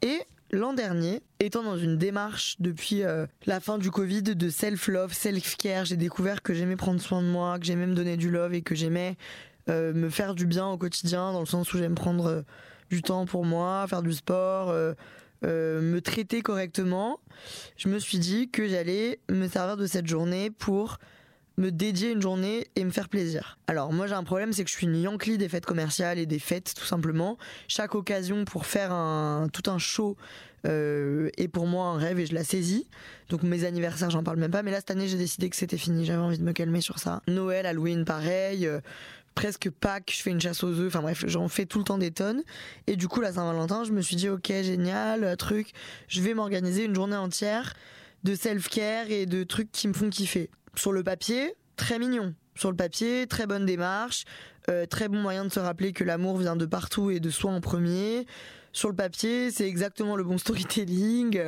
Et 0.02 0.18
l'an 0.50 0.72
dernier, 0.72 1.22
étant 1.38 1.62
dans 1.62 1.78
une 1.78 1.96
démarche 1.96 2.56
depuis 2.58 3.04
euh, 3.04 3.26
la 3.46 3.60
fin 3.60 3.78
du 3.78 3.90
Covid 3.90 4.22
de 4.22 4.50
self-love, 4.50 5.12
self-care, 5.12 5.84
j'ai 5.84 5.96
découvert 5.96 6.42
que 6.42 6.54
j'aimais 6.54 6.76
prendre 6.76 7.00
soin 7.00 7.22
de 7.22 7.28
moi, 7.28 7.58
que 7.60 7.66
j'aimais 7.66 7.86
me 7.86 7.94
donner 7.94 8.16
du 8.16 8.30
love 8.30 8.54
et 8.54 8.62
que 8.62 8.74
j'aimais 8.74 9.16
me 9.68 10.10
faire 10.10 10.36
du 10.36 10.46
bien 10.46 10.68
au 10.68 10.78
quotidien, 10.78 11.32
dans 11.32 11.40
le 11.40 11.46
sens 11.46 11.74
où 11.74 11.78
j'aime 11.78 11.96
prendre 11.96 12.44
du 12.90 13.02
temps 13.02 13.26
pour 13.26 13.44
moi, 13.44 13.86
faire 13.88 14.02
du 14.02 14.12
sport, 14.12 14.70
euh, 14.70 14.94
euh, 15.44 15.80
me 15.80 16.00
traiter 16.00 16.42
correctement. 16.42 17.20
Je 17.76 17.88
me 17.88 17.98
suis 17.98 18.18
dit 18.18 18.50
que 18.50 18.66
j'allais 18.68 19.20
me 19.30 19.48
servir 19.48 19.76
de 19.76 19.86
cette 19.86 20.06
journée 20.06 20.50
pour 20.50 20.98
me 21.58 21.70
dédier 21.70 22.12
une 22.12 22.20
journée 22.20 22.66
et 22.76 22.84
me 22.84 22.90
faire 22.90 23.08
plaisir. 23.08 23.58
Alors 23.66 23.92
moi 23.92 24.06
j'ai 24.06 24.14
un 24.14 24.24
problème, 24.24 24.52
c'est 24.52 24.62
que 24.64 24.70
je 24.70 24.76
suis 24.76 24.86
une 24.86 24.96
yankee 24.96 25.38
des 25.38 25.48
fêtes 25.48 25.64
commerciales 25.64 26.18
et 26.18 26.26
des 26.26 26.38
fêtes 26.38 26.74
tout 26.76 26.84
simplement. 26.84 27.38
Chaque 27.66 27.94
occasion 27.94 28.44
pour 28.44 28.66
faire 28.66 28.92
un, 28.92 29.48
tout 29.50 29.70
un 29.70 29.78
show 29.78 30.16
euh, 30.66 31.30
est 31.38 31.48
pour 31.48 31.66
moi 31.66 31.86
un 31.86 31.96
rêve 31.96 32.18
et 32.18 32.26
je 32.26 32.34
la 32.34 32.44
saisis. 32.44 32.86
Donc 33.30 33.42
mes 33.42 33.64
anniversaires 33.64 34.10
j'en 34.10 34.22
parle 34.22 34.38
même 34.38 34.50
pas, 34.50 34.62
mais 34.62 34.70
là 34.70 34.78
cette 34.78 34.90
année 34.90 35.08
j'ai 35.08 35.16
décidé 35.16 35.48
que 35.48 35.56
c'était 35.56 35.78
fini, 35.78 36.04
j'avais 36.04 36.18
envie 36.22 36.38
de 36.38 36.44
me 36.44 36.52
calmer 36.52 36.82
sur 36.82 36.98
ça. 36.98 37.22
Noël, 37.26 37.64
Halloween 37.64 38.04
pareil. 38.04 38.66
euh, 38.66 38.80
presque 39.36 39.70
Pâques, 39.70 40.12
je 40.16 40.22
fais 40.22 40.30
une 40.30 40.40
chasse 40.40 40.64
aux 40.64 40.80
œufs, 40.80 40.88
enfin 40.88 41.02
bref, 41.02 41.24
j'en 41.28 41.46
fais 41.46 41.66
tout 41.66 41.78
le 41.78 41.84
temps 41.84 41.98
des 41.98 42.10
tonnes. 42.10 42.42
Et 42.88 42.96
du 42.96 43.06
coup, 43.06 43.20
la 43.20 43.32
Saint-Valentin, 43.34 43.84
je 43.84 43.92
me 43.92 44.00
suis 44.00 44.16
dit, 44.16 44.28
ok, 44.28 44.48
génial, 44.48 45.22
euh, 45.22 45.36
truc, 45.36 45.72
je 46.08 46.22
vais 46.22 46.34
m'organiser 46.34 46.84
une 46.84 46.94
journée 46.94 47.16
entière 47.16 47.74
de 48.24 48.34
self-care 48.34 49.10
et 49.10 49.26
de 49.26 49.44
trucs 49.44 49.70
qui 49.70 49.86
me 49.86 49.92
font 49.92 50.10
kiffer. 50.10 50.50
Sur 50.74 50.92
le 50.92 51.04
papier, 51.04 51.54
très 51.76 51.98
mignon. 51.98 52.34
Sur 52.56 52.70
le 52.70 52.76
papier, 52.76 53.26
très 53.26 53.46
bonne 53.46 53.66
démarche, 53.66 54.24
euh, 54.70 54.86
très 54.86 55.06
bon 55.08 55.20
moyen 55.20 55.44
de 55.44 55.52
se 55.52 55.60
rappeler 55.60 55.92
que 55.92 56.02
l'amour 56.02 56.38
vient 56.38 56.56
de 56.56 56.66
partout 56.66 57.10
et 57.10 57.20
de 57.20 57.30
soi 57.30 57.52
en 57.52 57.60
premier. 57.60 58.26
Sur 58.72 58.88
le 58.88 58.96
papier, 58.96 59.50
c'est 59.50 59.68
exactement 59.68 60.16
le 60.16 60.24
bon 60.24 60.38
storytelling. 60.38 61.40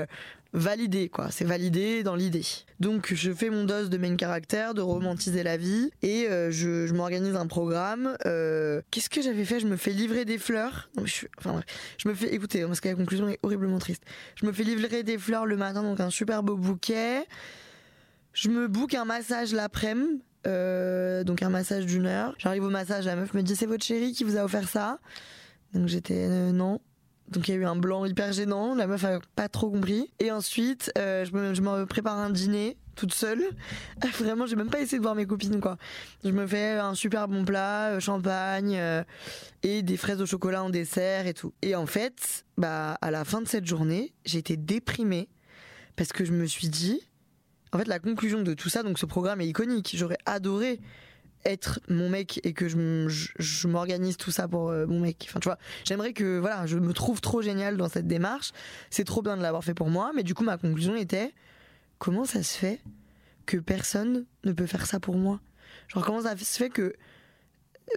Validé 0.52 1.08
quoi, 1.08 1.30
c'est 1.30 1.44
validé 1.44 2.02
dans 2.02 2.14
l'idée. 2.14 2.44
Donc 2.80 3.12
je 3.14 3.32
fais 3.32 3.50
mon 3.50 3.64
dose 3.64 3.90
de 3.90 3.98
main 3.98 4.16
caractère, 4.16 4.74
de 4.74 4.80
romantiser 4.80 5.42
la 5.42 5.56
vie 5.56 5.90
et 6.02 6.26
euh, 6.28 6.50
je, 6.50 6.92
m'organise 6.92 7.36
un 7.36 7.46
programme. 7.46 8.16
Euh, 8.26 8.80
Qu'est-ce 8.90 9.10
que 9.10 9.20
j'avais 9.20 9.44
fait? 9.44 9.60
Je 9.60 9.66
me 9.66 9.76
fais 9.76 9.90
livrer 9.90 10.24
des 10.24 10.38
fleurs. 10.38 10.88
Je, 11.04 11.26
enfin, 11.38 11.52
bref. 11.52 11.64
je 11.98 12.08
me 12.08 12.14
fais 12.14 12.34
écoutez 12.34 12.64
parce 12.64 12.80
que 12.80 12.88
la 12.88 12.94
conclusion 12.94 13.28
est 13.28 13.38
horriblement 13.42 13.78
triste. 13.78 14.02
Je 14.36 14.46
me 14.46 14.52
fais 14.52 14.64
livrer 14.64 15.02
des 15.02 15.18
fleurs 15.18 15.46
le 15.46 15.56
matin 15.56 15.82
donc 15.82 16.00
un 16.00 16.10
super 16.10 16.42
beau 16.42 16.56
bouquet. 16.56 17.26
Je 18.32 18.48
me 18.48 18.68
book 18.68 18.94
un 18.94 19.04
massage 19.04 19.52
l'après-midi 19.52 20.22
euh, 20.46 21.24
donc 21.24 21.42
un 21.42 21.50
massage 21.50 21.84
d'une 21.84 22.06
heure. 22.06 22.34
J'arrive 22.38 22.64
au 22.64 22.70
massage, 22.70 23.04
la 23.06 23.16
meuf 23.16 23.34
me 23.34 23.42
dit 23.42 23.56
c'est 23.56 23.66
votre 23.66 23.84
chéri 23.84 24.12
qui 24.12 24.24
vous 24.24 24.36
a 24.36 24.44
offert 24.44 24.68
ça? 24.68 24.98
Donc 25.74 25.88
j'étais 25.88 26.28
non. 26.52 26.80
Donc 27.30 27.48
il 27.48 27.54
y 27.54 27.54
a 27.54 27.60
eu 27.60 27.64
un 27.64 27.76
blanc 27.76 28.04
hyper 28.04 28.32
gênant, 28.32 28.74
la 28.74 28.86
meuf 28.86 29.04
a 29.04 29.20
pas 29.36 29.48
trop 29.48 29.70
compris. 29.70 30.10
Et 30.18 30.30
ensuite, 30.30 30.90
euh, 30.96 31.24
je, 31.24 31.32
me, 31.32 31.84
prépare 31.84 32.16
un 32.16 32.30
dîner 32.30 32.76
toute 32.96 33.12
seule. 33.12 33.42
Vraiment, 34.18 34.46
j'ai 34.46 34.56
même 34.56 34.70
pas 34.70 34.80
essayé 34.80 34.98
de 34.98 35.02
voir 35.02 35.14
mes 35.14 35.26
copines 35.26 35.60
quoi. 35.60 35.76
Je 36.24 36.30
me 36.30 36.46
fais 36.46 36.72
un 36.72 36.94
super 36.94 37.28
bon 37.28 37.44
plat, 37.44 37.90
euh, 37.90 38.00
champagne 38.00 38.76
euh, 38.76 39.04
et 39.62 39.82
des 39.82 39.96
fraises 39.96 40.20
au 40.22 40.26
chocolat 40.26 40.62
en 40.64 40.70
dessert 40.70 41.26
et 41.26 41.34
tout. 41.34 41.52
Et 41.62 41.74
en 41.74 41.86
fait, 41.86 42.44
bah 42.56 42.98
à 43.00 43.10
la 43.10 43.24
fin 43.24 43.42
de 43.42 43.48
cette 43.48 43.66
journée, 43.66 44.14
j'ai 44.24 44.38
été 44.38 44.56
déprimée 44.56 45.28
parce 45.96 46.12
que 46.12 46.24
je 46.24 46.32
me 46.32 46.46
suis 46.46 46.68
dit 46.68 47.02
en 47.72 47.78
fait 47.78 47.88
la 47.88 47.98
conclusion 47.98 48.42
de 48.42 48.54
tout 48.54 48.70
ça 48.70 48.82
donc 48.82 48.98
ce 48.98 49.06
programme 49.06 49.42
est 49.42 49.48
iconique. 49.48 49.92
J'aurais 49.94 50.18
adoré 50.24 50.80
être 51.44 51.80
mon 51.88 52.08
mec 52.08 52.40
et 52.44 52.52
que 52.52 52.68
je, 52.68 53.66
m'organise 53.66 54.16
tout 54.16 54.30
ça 54.30 54.48
pour 54.48 54.70
euh, 54.70 54.86
mon 54.86 55.00
mec. 55.00 55.26
Enfin, 55.28 55.40
tu 55.40 55.48
vois, 55.48 55.58
j'aimerais 55.84 56.12
que 56.12 56.38
voilà, 56.38 56.66
je 56.66 56.78
me 56.78 56.92
trouve 56.92 57.20
trop 57.20 57.42
génial 57.42 57.76
dans 57.76 57.88
cette 57.88 58.06
démarche. 58.06 58.52
C'est 58.90 59.04
trop 59.04 59.22
bien 59.22 59.36
de 59.36 59.42
l'avoir 59.42 59.64
fait 59.64 59.74
pour 59.74 59.88
moi, 59.88 60.12
mais 60.14 60.22
du 60.22 60.34
coup, 60.34 60.44
ma 60.44 60.58
conclusion 60.58 60.96
était 60.96 61.32
comment 61.98 62.24
ça 62.24 62.42
se 62.42 62.56
fait 62.56 62.80
que 63.46 63.56
personne 63.56 64.26
ne 64.44 64.52
peut 64.52 64.66
faire 64.66 64.86
ça 64.86 65.00
pour 65.00 65.16
moi? 65.16 65.40
Genre, 65.88 66.04
comment 66.04 66.22
ça 66.22 66.36
se 66.36 66.58
fait 66.58 66.70
que 66.70 66.94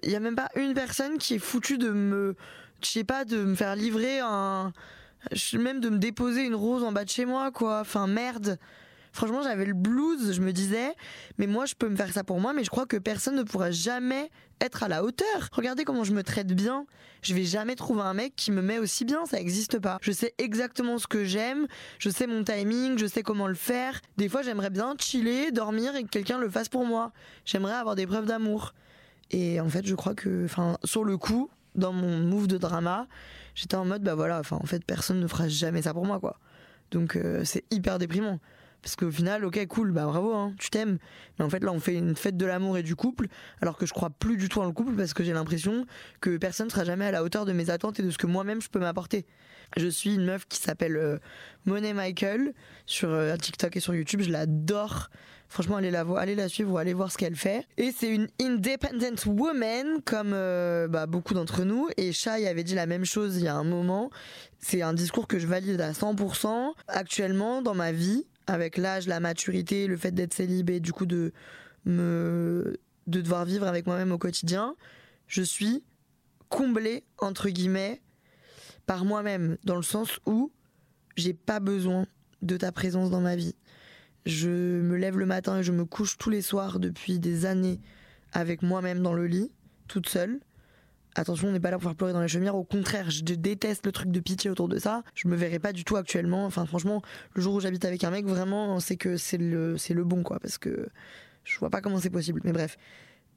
il 0.04 0.12
y 0.12 0.16
a 0.16 0.20
même 0.20 0.36
pas 0.36 0.50
une 0.56 0.74
personne 0.74 1.18
qui 1.18 1.36
est 1.36 1.40
foutue 1.40 1.78
de 1.78 1.90
me, 1.90 2.36
je 2.82 2.88
sais 2.88 3.04
pas, 3.04 3.26
de 3.26 3.44
me 3.44 3.56
faire 3.56 3.76
livrer 3.76 4.20
un, 4.20 4.72
même 5.54 5.80
de 5.80 5.90
me 5.90 5.98
déposer 5.98 6.46
une 6.46 6.56
rose 6.56 6.84
en 6.84 6.92
bas 6.92 7.04
de 7.04 7.10
chez 7.10 7.26
moi, 7.26 7.52
quoi. 7.52 7.82
Enfin, 7.82 8.08
merde. 8.08 8.58
Franchement, 9.12 9.42
j'avais 9.44 9.66
le 9.66 9.74
blues, 9.74 10.34
je 10.34 10.42
me 10.42 10.54
disais, 10.54 10.96
mais 11.38 11.48
moi, 11.48 11.66
je 11.66 11.76
peux 11.76 11.90
me 11.90 11.96
faire 11.96 12.12
ça 12.12 12.24
pour 12.24 12.40
moi, 12.40 12.54
mais 12.54 12.64
je 12.64 12.70
crois 12.70 12.86
que 12.86 12.98
personne 12.98 13.36
ne 13.36 13.44
pourra 13.44 13.72
jamais 13.72 14.30
être 14.62 14.84
à 14.84 14.88
la 14.88 15.04
hauteur. 15.04 15.50
Regardez 15.52 15.84
comment 15.84 16.04
je 16.04 16.14
me 16.14 16.24
traite 16.24 16.54
bien. 16.54 16.86
Je 17.22 17.34
vais 17.34 17.44
jamais 17.44 17.76
trouver 17.76 18.02
un 18.02 18.14
mec 18.14 18.36
qui 18.36 18.52
me 18.52 18.62
met 18.62 18.80
aussi 18.80 19.06
bien, 19.06 19.26
ça 19.26 19.38
n'existe 19.38 19.80
pas. 19.80 19.98
Je 20.02 20.12
sais 20.12 20.34
exactement 20.38 20.98
ce 20.98 21.08
que 21.08 21.24
j'aime, 21.24 21.68
je 22.00 22.10
sais 22.10 22.26
mon 22.26 22.44
timing, 22.44 22.98
je 22.98 23.06
sais 23.06 23.22
comment 23.22 23.48
le 23.48 23.56
faire. 23.56 24.00
Des 24.18 24.30
fois, 24.30 24.42
j'aimerais 24.42 24.70
bien 24.70 24.96
chiller, 25.00 25.52
dormir 25.52 25.96
et 25.96 26.04
que 26.04 26.10
quelqu'un 26.10 26.40
le 26.40 26.50
fasse 26.50 26.70
pour 26.70 26.86
moi. 26.86 27.12
J'aimerais 27.46 27.74
avoir 27.74 27.96
des 27.96 28.08
preuves 28.08 28.26
d'amour. 28.26 28.74
Et 29.32 29.60
en 29.60 29.70
fait, 29.70 29.86
je 29.86 29.96
crois 29.96 30.16
que, 30.16 30.46
enfin, 30.46 30.78
sur 30.84 31.04
le 31.04 31.18
coup, 31.18 31.50
dans 31.76 31.94
mon 31.94 32.20
move 32.20 32.48
de 32.48 32.58
drama, 32.58 33.08
j'étais 33.56 33.76
en 33.76 33.86
mode, 33.86 34.04
bah 34.04 34.16
voilà, 34.16 34.40
enfin, 34.40 34.58
en 34.62 34.66
fait, 34.66 34.84
personne 34.84 35.20
ne 35.20 35.28
fera 35.28 35.48
jamais 35.48 35.84
ça 35.84 35.94
pour 35.94 36.06
moi, 36.06 36.20
quoi. 36.20 36.38
Donc, 36.92 37.16
euh, 37.16 37.44
c'est 37.46 37.64
hyper 37.72 37.98
déprimant. 38.00 38.40
Parce 38.82 38.96
qu'au 38.96 39.12
final, 39.12 39.46
ok, 39.46 39.66
cool, 39.68 39.92
bah 39.92 40.06
bravo, 40.06 40.34
hein, 40.34 40.54
tu 40.58 40.70
t'aimes. 40.70 40.98
Mais 41.38 41.46
en 41.46 41.50
fait, 41.50 41.64
là, 41.64 41.72
on 41.72 41.80
fait 41.80 41.96
une 41.96 42.16
fête 42.16 42.36
de 42.36 42.46
l'amour 42.46 42.78
et 42.78 42.84
du 42.84 42.96
couple, 42.96 43.28
alors 43.62 43.78
que 43.78 43.86
je 43.86 43.94
crois 43.94 44.10
plus 44.10 44.38
du 44.38 44.50
tout 44.50 44.60
en 44.60 44.66
le 44.66 44.72
couple 44.72 44.94
parce 44.94 45.14
que 45.14 45.24
j'ai 45.24 45.34
l'impression 45.34 45.86
que 46.20 46.38
personne 46.38 46.68
ne 46.68 46.72
sera 46.72 46.84
jamais 46.84 47.06
à 47.06 47.12
la 47.12 47.24
hauteur 47.24 47.46
de 47.46 47.54
mes 47.54 47.70
attentes 47.70 48.00
et 48.00 48.04
de 48.04 48.10
ce 48.10 48.18
que 48.18 48.28
moi-même 48.28 48.62
je 48.62 48.70
peux 48.70 48.80
m'apporter. 48.80 49.26
Je 49.78 49.88
suis 49.88 50.16
une 50.16 50.26
meuf 50.26 50.48
qui 50.48 50.58
s'appelle 50.60 50.98
euh, 50.98 51.18
Monet 51.66 51.94
Michael 51.94 52.54
sur 52.86 53.10
euh, 53.10 53.36
TikTok 53.38 53.76
et 53.78 53.80
sur 53.80 53.96
YouTube, 53.96 54.22
je 54.22 54.32
l'adore. 54.32 55.10
Franchement, 55.48 55.76
allez 55.76 55.92
la, 55.92 56.06
allez 56.18 56.36
la 56.36 56.48
suivre 56.48 56.72
ou 56.72 56.78
allez 56.78 56.94
voir 56.94 57.12
ce 57.12 57.18
qu'elle 57.18 57.36
fait. 57.36 57.66
Et 57.78 57.92
c'est 57.92 58.10
une 58.10 58.30
independent 58.42 59.26
woman, 59.28 60.02
comme 60.06 60.32
euh, 60.34 60.88
bah, 60.88 61.08
beaucoup 61.08 61.34
d'entre 61.34 61.64
nous. 61.64 61.90
Et 61.98 62.14
Shai 62.14 62.48
avait 62.48 62.64
dit 62.64 62.74
la 62.74 62.86
même 62.86 63.06
chose 63.06 63.38
il 63.38 63.44
y 63.44 63.48
a 63.48 63.56
un 63.56 63.66
moment. 63.66 64.10
C'est 64.60 64.82
un 64.82 64.94
discours 64.94 65.28
que 65.28 65.40
je 65.40 65.48
valide 65.48 65.82
à 65.82 65.92
100%. 65.92 66.74
Actuellement, 66.88 67.62
dans 67.62 67.76
ma 67.76 67.92
vie, 67.92 68.26
avec 68.52 68.78
l'âge, 68.78 69.08
la 69.08 69.20
maturité, 69.20 69.88
le 69.88 69.96
fait 69.96 70.12
d'être 70.12 70.34
célibé, 70.34 70.80
du 70.80 70.92
coup 70.92 71.06
de 71.06 71.32
me 71.86 72.78
de 73.08 73.22
devoir 73.22 73.46
vivre 73.46 73.66
avec 73.66 73.88
moi-même 73.88 74.12
au 74.12 74.18
quotidien, 74.18 74.76
je 75.28 75.42
suis 75.42 75.84
comblée 76.50 77.04
entre 77.18 77.50
guillemets 77.50 78.02
par 78.86 79.06
moi-même 79.06 79.58
dans 79.64 79.76
le 79.76 79.82
sens 79.82 80.20
où 80.26 80.52
j'ai 81.16 81.34
pas 81.34 81.60
besoin 81.60 82.06
de 82.42 82.58
ta 82.58 82.72
présence 82.72 83.10
dans 83.10 83.22
ma 83.22 83.36
vie. 83.36 83.56
Je 84.26 84.50
me 84.50 84.98
lève 84.98 85.18
le 85.18 85.26
matin 85.26 85.60
et 85.60 85.64
je 85.64 85.72
me 85.72 85.86
couche 85.86 86.18
tous 86.18 86.30
les 86.30 86.42
soirs 86.42 86.80
depuis 86.80 87.20
des 87.20 87.46
années 87.46 87.80
avec 88.34 88.62
moi-même 88.62 89.02
dans 89.02 89.14
le 89.14 89.26
lit, 89.26 89.52
toute 89.88 90.10
seule. 90.10 90.40
Attention, 91.16 91.50
on 91.50 91.52
n'est 91.52 91.60
pas 91.60 91.72
là 91.72 91.78
pour 91.78 91.84
faire 91.90 91.96
pleurer 91.96 92.14
dans 92.14 92.22
les 92.22 92.30
chaumières. 92.30 92.56
Au 92.56 92.64
contraire, 92.64 93.12
je 93.12 93.22
déteste 93.24 93.86
le 93.86 93.92
truc 93.92 94.12
de 94.12 94.20
pitié 94.22 94.50
autour 94.50 94.70
de 94.70 94.80
ça. 94.80 95.04
Je 95.14 95.28
me 95.28 95.36
verrai 95.36 95.60
pas 95.60 95.74
du 95.74 95.84
tout 95.84 95.98
actuellement. 95.98 96.46
Enfin, 96.46 96.66
franchement, 96.66 97.02
le 97.34 97.42
jour 97.42 97.56
où 97.56 97.60
j'habite 97.60 97.84
avec 97.84 98.04
un 98.06 98.12
mec, 98.12 98.26
vraiment, 98.26 98.80
c'est 98.80 98.96
que 98.96 99.18
c'est 99.18 99.38
le, 99.38 99.78
c'est 99.78 99.94
le 99.94 100.06
bon, 100.06 100.24
quoi. 100.24 100.40
Parce 100.40 100.58
que 100.58 100.88
je 101.44 101.60
vois 101.60 101.70
pas 101.70 101.82
comment 101.82 102.00
c'est 102.00 102.10
possible. 102.10 102.40
Mais 102.46 102.54
bref, 102.54 102.78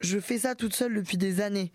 je 0.00 0.20
fais 0.20 0.38
ça 0.38 0.54
toute 0.54 0.74
seule 0.74 0.94
depuis 0.94 1.16
des 1.16 1.40
années. 1.40 1.72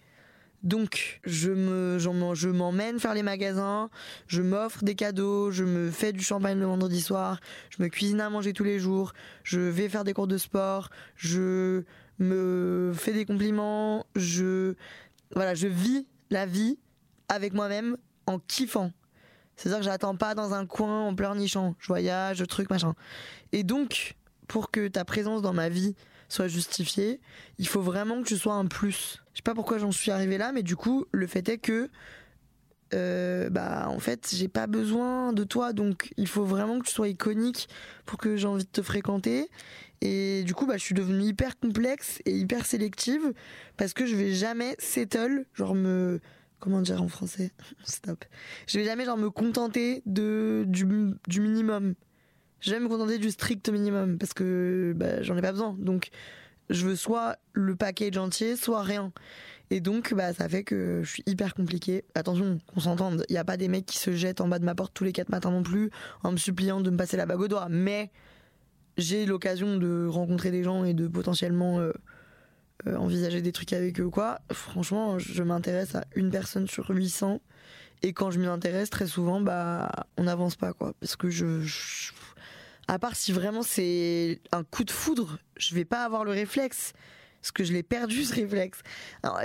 Donc, 0.63 1.21
je 1.23 1.51
me, 1.51 1.97
je 1.99 2.49
m'emmène 2.49 2.99
faire 2.99 3.13
les 3.13 3.23
magasins, 3.23 3.89
je 4.27 4.41
m'offre 4.41 4.83
des 4.83 4.95
cadeaux, 4.95 5.51
je 5.51 5.63
me 5.63 5.89
fais 5.89 6.11
du 6.11 6.21
champagne 6.21 6.59
le 6.59 6.65
vendredi 6.65 6.99
soir, 6.99 7.39
je 7.69 7.81
me 7.81 7.87
cuisine 7.87 8.19
à 8.19 8.29
manger 8.29 8.51
tous 8.51 8.65
les 8.65 8.77
jours, 8.77 9.13
je 9.43 9.61
vais 9.61 9.87
faire 9.87 10.03
des 10.03 10.13
cours 10.13 10.27
de 10.27 10.37
sport, 10.37 10.89
je 11.15 11.83
me 12.19 12.91
fais 12.93 13.13
des 13.13 13.23
compliments, 13.23 14.05
je, 14.17 14.73
voilà, 15.35 15.53
je 15.53 15.67
vis 15.67 16.07
la 16.29 16.45
vie 16.45 16.77
avec 17.27 17.53
moi-même 17.53 17.97
en 18.25 18.39
kiffant. 18.39 18.91
C'est-à-dire 19.55 19.79
que 19.79 19.85
j'attends 19.85 20.15
pas 20.15 20.35
dans 20.35 20.53
un 20.53 20.65
coin 20.65 21.07
en 21.07 21.13
pleurnichant. 21.13 21.75
Je 21.79 21.87
voyage, 21.87 22.43
truc, 22.47 22.69
machin. 22.69 22.95
Et 23.51 23.63
donc, 23.63 24.15
pour 24.47 24.71
que 24.71 24.87
ta 24.87 25.03
présence 25.03 25.41
dans 25.41 25.53
ma 25.53 25.67
vie 25.67 25.95
soit 26.29 26.47
justifiée, 26.47 27.19
il 27.57 27.67
faut 27.67 27.81
vraiment 27.81 28.21
que 28.21 28.27
tu 28.27 28.37
sois 28.37 28.53
un 28.53 28.67
plus. 28.67 29.21
Je 29.33 29.39
sais 29.39 29.43
pas 29.43 29.55
pourquoi 29.55 29.77
j'en 29.77 29.91
suis 29.91 30.11
arrivé 30.11 30.37
là, 30.37 30.51
mais 30.51 30.63
du 30.63 30.75
coup, 30.75 31.05
le 31.11 31.27
fait 31.27 31.49
est 31.49 31.57
que, 31.57 31.89
euh, 32.93 33.49
bah, 33.49 33.87
en 33.89 33.99
fait, 33.99 34.29
j'ai 34.33 34.47
pas 34.47 34.67
besoin 34.67 35.33
de 35.33 35.43
toi, 35.43 35.73
donc 35.73 36.13
il 36.17 36.27
faut 36.27 36.45
vraiment 36.45 36.79
que 36.79 36.85
tu 36.85 36.93
sois 36.93 37.09
iconique 37.09 37.67
pour 38.05 38.17
que 38.17 38.37
j'ai 38.37 38.47
envie 38.47 38.63
de 38.63 38.69
te 38.69 38.81
fréquenter. 38.81 39.49
Et 40.01 40.43
du 40.43 40.53
coup, 40.53 40.65
bah, 40.65 40.77
je 40.77 40.83
suis 40.83 40.95
devenue 40.95 41.23
hyper 41.23 41.59
complexe 41.59 42.19
et 42.25 42.31
hyper 42.31 42.65
sélective 42.65 43.33
parce 43.77 43.93
que 43.93 44.05
je 44.05 44.15
vais 44.15 44.31
jamais 44.31 44.75
settle, 44.79 45.45
genre 45.53 45.75
me. 45.75 46.19
Comment 46.59 46.81
dire 46.81 47.01
en 47.01 47.07
français? 47.07 47.51
Stop. 47.85 48.25
Je 48.67 48.79
vais 48.79 48.85
jamais 48.85 49.05
genre 49.05 49.17
me 49.17 49.29
contenter 49.29 50.03
de, 50.05 50.65
du, 50.67 50.85
du 51.27 51.41
minimum. 51.41 51.95
Je 52.59 52.71
vais 52.71 52.79
me 52.81 52.89
contenter 52.89 53.17
du 53.17 53.31
strict 53.31 53.69
minimum 53.69 54.17
parce 54.17 54.33
que 54.33 54.93
bah, 54.95 55.21
j'en 55.21 55.37
ai 55.37 55.41
pas 55.41 55.53
besoin. 55.53 55.75
Donc, 55.79 56.09
je 56.69 56.85
veux 56.85 56.95
soit 56.95 57.37
le 57.53 57.75
package 57.75 58.17
entier, 58.17 58.57
soit 58.57 58.83
rien. 58.83 59.13
Et 59.71 59.81
donc, 59.81 60.13
bah, 60.13 60.33
ça 60.33 60.49
fait 60.49 60.63
que 60.63 61.01
je 61.03 61.09
suis 61.09 61.23
hyper 61.25 61.53
compliquée. 61.53 62.03
Attention, 62.15 62.59
qu'on 62.67 62.79
s'entende, 62.79 63.25
il 63.29 63.33
n'y 63.33 63.37
a 63.37 63.45
pas 63.45 63.57
des 63.57 63.67
mecs 63.67 63.85
qui 63.85 63.97
se 63.97 64.11
jettent 64.11 64.41
en 64.41 64.47
bas 64.47 64.59
de 64.59 64.65
ma 64.65 64.75
porte 64.75 64.93
tous 64.93 65.03
les 65.03 65.13
quatre 65.13 65.29
matins 65.29 65.51
non 65.51 65.63
plus, 65.63 65.91
en 66.23 66.31
me 66.31 66.37
suppliant 66.37 66.81
de 66.81 66.89
me 66.89 66.97
passer 66.97 67.17
la 67.17 67.25
bague 67.25 67.39
au 67.39 67.47
doigt. 67.47 67.67
Mais 67.69 68.11
j'ai 68.99 69.25
l'occasion 69.25 69.77
de 69.77 70.07
rencontrer 70.07 70.51
des 70.51 70.63
gens 70.63 70.83
et 70.83 70.93
de 70.93 71.07
potentiellement 71.07 71.79
euh, 71.79 71.91
euh, 72.87 72.95
envisager 72.95 73.41
des 73.41 73.51
trucs 73.51 73.73
avec 73.73 73.99
eux 73.99 74.09
quoi. 74.09 74.39
Franchement, 74.51 75.19
je 75.19 75.43
m'intéresse 75.43 75.95
à 75.95 76.05
une 76.15 76.29
personne 76.29 76.67
sur 76.67 76.89
800. 76.89 77.41
Et 78.01 78.13
quand 78.13 78.31
je 78.31 78.39
m'y 78.39 78.47
intéresse, 78.47 78.89
très 78.89 79.07
souvent, 79.07 79.41
bah, 79.41 79.91
on 80.17 80.23
n'avance 80.23 80.55
pas, 80.55 80.73
quoi. 80.73 80.93
Parce 80.99 81.15
que 81.15 81.29
je, 81.29 81.61
À 82.87 82.97
part 82.97 83.15
si 83.15 83.31
vraiment 83.31 83.61
c'est 83.61 84.39
un 84.51 84.63
coup 84.63 84.83
de 84.83 84.91
foudre, 84.91 85.37
je 85.57 85.75
vais 85.75 85.85
pas 85.85 86.05
avoir 86.05 86.23
le 86.23 86.31
réflexe. 86.31 86.93
Parce 87.41 87.51
que 87.51 87.63
je 87.63 87.71
l'ai 87.71 87.83
perdu 87.83 88.23
ce 88.25 88.35
réflexe. 88.35 88.79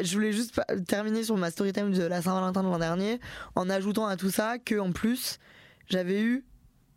Je 0.02 0.14
voulais 0.14 0.32
juste 0.32 0.60
terminer 0.88 1.22
sur 1.22 1.36
ma 1.36 1.50
story 1.50 1.72
time 1.72 1.92
de 1.92 2.02
la 2.02 2.22
Saint-Valentin 2.22 2.62
de 2.62 2.68
l'an 2.68 2.78
dernier 2.78 3.20
en 3.54 3.70
ajoutant 3.70 4.06
à 4.06 4.16
tout 4.16 4.30
ça 4.30 4.58
que 4.58 4.78
en 4.78 4.90
plus 4.90 5.38
j'avais 5.88 6.20
eu, 6.20 6.44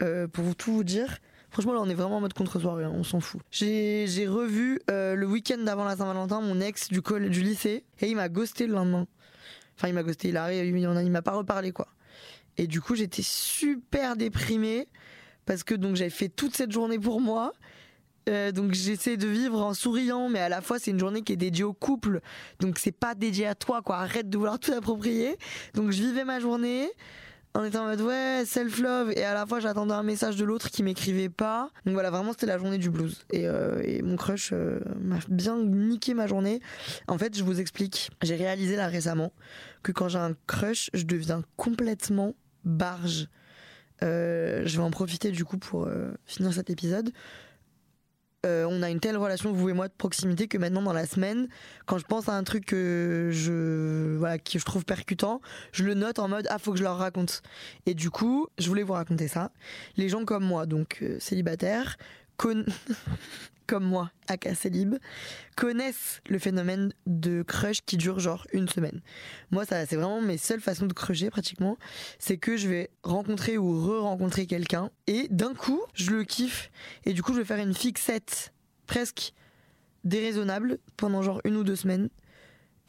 euh, 0.01 0.27
pour 0.27 0.55
tout 0.55 0.73
vous 0.73 0.83
dire, 0.83 1.17
franchement 1.57 1.73
là 1.73 1.79
on 1.81 1.89
est 1.89 1.95
vraiment 1.95 2.17
en 2.17 2.21
mode 2.21 2.33
contre-soirée, 2.33 2.83
hein, 2.83 2.91
on 2.93 3.03
s'en 3.03 3.19
fout. 3.19 3.41
J'ai 3.49 4.27
revu 4.27 4.79
euh, 4.91 5.15
le 5.15 5.25
week-end 5.25 5.57
d'avant 5.57 5.85
la 5.85 5.95
Saint-Valentin 5.97 6.39
mon 6.39 6.61
ex 6.61 6.89
du, 6.89 7.01
du 7.01 7.41
lycée 7.41 7.83
et 7.99 8.07
il 8.07 8.15
m'a 8.15 8.29
ghosté 8.29 8.67
le 8.67 8.73
lendemain. 8.73 9.07
Enfin 9.75 9.87
il 9.87 9.95
m'a 9.95 10.03
ghosté, 10.03 10.29
il, 10.29 10.37
a, 10.37 10.53
il, 10.53 10.87
en 10.87 10.95
a- 10.95 11.01
il 11.01 11.09
m'a 11.09 11.23
pas 11.23 11.31
reparlé 11.31 11.71
quoi. 11.71 11.87
Et 12.57 12.67
du 12.67 12.79
coup 12.79 12.93
j'étais 12.93 13.23
super 13.23 14.15
déprimée 14.15 14.87
parce 15.47 15.63
que 15.63 15.73
donc 15.73 15.95
j'avais 15.95 16.11
fait 16.11 16.29
toute 16.29 16.55
cette 16.55 16.71
journée 16.71 16.99
pour 16.99 17.21
moi. 17.21 17.53
Euh, 18.29 18.51
donc 18.51 18.73
j'essaie 18.73 19.17
de 19.17 19.27
vivre 19.27 19.59
en 19.59 19.73
souriant, 19.73 20.29
mais 20.29 20.39
à 20.39 20.49
la 20.49 20.61
fois 20.61 20.77
c'est 20.77 20.91
une 20.91 20.99
journée 20.99 21.23
qui 21.23 21.33
est 21.33 21.37
dédiée 21.37 21.63
au 21.63 21.73
couple, 21.73 22.21
donc 22.59 22.77
c'est 22.77 22.91
pas 22.91 23.15
dédié 23.15 23.47
à 23.47 23.55
toi, 23.55 23.81
quoi. 23.81 23.97
Arrête 23.97 24.29
de 24.29 24.37
vouloir 24.37 24.59
tout 24.59 24.73
approprier. 24.73 25.37
Donc 25.73 25.89
je 25.89 26.03
vivais 26.03 26.23
ma 26.25 26.39
journée 26.39 26.91
en 27.53 27.63
étant 27.63 27.85
en 27.85 27.87
mode 27.87 28.01
ouais 28.01 28.43
self 28.45 28.79
love 28.79 29.11
et 29.11 29.23
à 29.23 29.33
la 29.33 29.45
fois 29.45 29.59
j'attendais 29.59 29.93
un 29.93 30.03
message 30.03 30.35
de 30.35 30.45
l'autre 30.45 30.69
qui 30.69 30.83
m'écrivait 30.83 31.29
pas. 31.29 31.71
Donc 31.85 31.93
voilà 31.93 32.09
vraiment 32.09 32.31
c'était 32.31 32.45
la 32.45 32.57
journée 32.57 32.77
du 32.77 32.89
blues 32.89 33.25
et, 33.31 33.47
euh, 33.47 34.01
mon 34.03 34.15
crush 34.15 34.51
euh, 34.53 34.79
m'a 34.99 35.17
bien 35.27 35.57
niqué 35.57 36.13
ma 36.13 36.27
journée. 36.27 36.61
En 37.07 37.17
fait 37.17 37.37
je 37.37 37.43
vous 37.43 37.59
explique, 37.59 38.11
j'ai 38.21 38.35
réalisé 38.35 38.75
là 38.75 38.87
récemment 38.87 39.33
que 39.83 39.91
quand 39.91 40.09
j'ai 40.09 40.19
un 40.19 40.35
crush 40.45 40.89
je 40.93 41.03
deviens 41.03 41.41
complètement 41.55 42.35
barge. 42.63 43.27
Euh, 44.03 44.61
je 44.65 44.77
vais 44.77 44.83
en 44.83 44.91
profiter 44.91 45.31
du 45.31 45.43
coup 45.43 45.57
pour 45.57 45.89
finir 46.25 46.53
cet 46.53 46.69
épisode 46.69 47.11
euh, 48.45 48.65
on 48.69 48.83
a 48.83 48.89
une 48.89 48.99
telle 48.99 49.17
relation, 49.17 49.51
vous 49.51 49.69
et 49.69 49.73
moi, 49.73 49.87
de 49.87 49.93
proximité 49.93 50.47
que 50.47 50.57
maintenant, 50.57 50.81
dans 50.81 50.93
la 50.93 51.05
semaine, 51.05 51.47
quand 51.85 51.97
je 51.97 52.05
pense 52.05 52.29
à 52.29 52.33
un 52.33 52.43
truc 52.43 52.65
que 52.65 53.29
je, 53.31 54.15
voilà, 54.17 54.37
que 54.37 54.59
je 54.59 54.65
trouve 54.65 54.85
percutant, 54.85 55.41
je 55.71 55.83
le 55.83 55.95
note 55.95 56.19
en 56.19 56.27
mode 56.27 56.47
Ah, 56.49 56.59
faut 56.59 56.71
que 56.71 56.77
je 56.77 56.83
leur 56.83 56.97
raconte. 56.97 57.41
Et 57.85 57.93
du 57.93 58.09
coup, 58.09 58.47
je 58.57 58.67
voulais 58.67 58.83
vous 58.83 58.93
raconter 58.93 59.27
ça. 59.27 59.51
Les 59.95 60.07
gens 60.07 60.23
comme 60.23 60.45
moi, 60.45 60.65
donc 60.65 60.99
euh, 61.01 61.17
célibataires, 61.19 61.97
con... 62.37 62.63
comme 63.67 63.83
moi, 63.83 64.11
aka 64.27 64.55
célib, 64.55 64.95
connaissent 65.55 66.21
le 66.29 66.39
phénomène 66.39 66.93
de 67.05 67.43
crush 67.43 67.81
qui 67.85 67.97
dure 67.97 68.19
genre 68.19 68.47
une 68.53 68.67
semaine. 68.67 69.01
Moi, 69.51 69.65
ça, 69.65 69.85
c'est 69.85 69.95
vraiment 69.95 70.21
mes 70.21 70.37
seules 70.37 70.61
façons 70.61 70.85
de 70.85 70.93
crusher 70.93 71.29
pratiquement. 71.29 71.77
C'est 72.17 72.37
que 72.37 72.57
je 72.57 72.67
vais 72.67 72.89
rencontrer 73.03 73.57
ou 73.57 73.79
re-rencontrer 73.79 74.47
quelqu'un 74.47 74.89
et 75.05 75.27
d'un 75.29 75.53
coup, 75.53 75.81
je 75.93 76.11
le 76.11 76.23
kiffe 76.23 76.71
et 77.05 77.13
du 77.13 77.21
coup, 77.21 77.33
je 77.33 77.39
vais 77.39 77.45
faire 77.45 77.59
une 77.59 77.73
fixette 77.73 78.53
presque 78.87 79.33
déraisonnable 80.03 80.79
pendant 80.95 81.21
genre 81.21 81.41
une 81.43 81.57
ou 81.57 81.63
deux 81.63 81.75
semaines. 81.75 82.09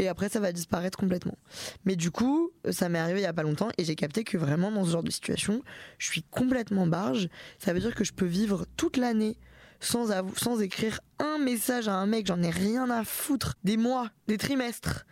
Et 0.00 0.06
après, 0.06 0.28
ça 0.28 0.38
va 0.38 0.52
disparaître 0.52 0.96
complètement. 0.96 1.36
Mais 1.84 1.96
du 1.96 2.12
coup, 2.12 2.52
ça 2.70 2.88
m'est 2.88 3.00
arrivé 3.00 3.18
il 3.18 3.24
y 3.24 3.26
a 3.26 3.32
pas 3.32 3.42
longtemps 3.42 3.70
et 3.78 3.84
j'ai 3.84 3.96
capté 3.96 4.22
que 4.22 4.38
vraiment 4.38 4.70
dans 4.70 4.84
ce 4.84 4.92
genre 4.92 5.02
de 5.02 5.10
situation, 5.10 5.62
je 5.98 6.06
suis 6.06 6.22
complètement 6.22 6.86
barge. 6.86 7.28
Ça 7.58 7.72
veut 7.72 7.80
dire 7.80 7.96
que 7.96 8.04
je 8.04 8.12
peux 8.12 8.26
vivre 8.26 8.64
toute 8.76 8.96
l'année 8.96 9.36
sans, 9.80 10.60
écrire 10.60 11.00
un 11.18 11.38
message 11.38 11.88
à 11.88 11.94
un 11.94 12.06
mec, 12.06 12.26
j'en 12.26 12.42
ai 12.42 12.50
rien 12.50 12.90
à 12.90 13.04
foutre. 13.04 13.54
Des 13.64 13.76
mois, 13.76 14.10
des 14.26 14.38
trimestres, 14.38 15.04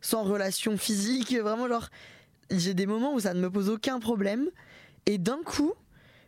sans 0.00 0.22
relation 0.22 0.76
physique, 0.76 1.34
vraiment 1.36 1.68
genre, 1.68 1.88
j'ai 2.50 2.74
des 2.74 2.86
moments 2.86 3.14
où 3.14 3.20
ça 3.20 3.34
ne 3.34 3.40
me 3.40 3.50
pose 3.50 3.68
aucun 3.68 3.98
problème. 3.98 4.48
Et 5.06 5.18
d'un 5.18 5.42
coup, 5.44 5.72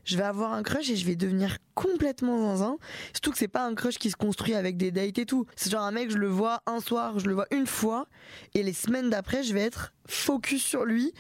je 0.05 0.17
vais 0.17 0.23
avoir 0.23 0.53
un 0.53 0.63
crush 0.63 0.91
et 0.91 0.97
je 0.97 1.07
vais 1.07 1.17
devenir 1.17 1.59
complètement 1.75 2.39
zinzin. 2.39 2.77
Surtout 3.13 3.33
que 3.33 3.39
c'est 3.39 3.49
pas 3.49 3.67
un 3.67 3.75
crush 3.75 3.99
qui 3.99 4.11
se 4.11 4.17
construit 4.17 4.55
avec 4.55 4.77
des 4.77 4.91
dates 4.91 5.19
et 5.19 5.27
tout. 5.27 5.47
C'est 5.57 5.71
genre 5.71 5.83
un 5.83 5.93
mec, 5.93 6.11
je 6.11 6.19
le 6.19 6.29
vois 6.29 6.63
un 6.67 6.81
soir, 6.81 7.19
je 7.19 7.27
le 7.27 7.35
vois 7.35 7.47
une 7.51 7.67
fois, 7.67 8.09
et 8.55 8.63
les 8.63 8.73
semaines 8.73 9.11
d'après, 9.11 9.43
je 9.43 9.55
vais 9.55 9.63
être 9.63 9.93
focus 10.07 10.63
sur 10.63 10.85
lui. 10.85 11.15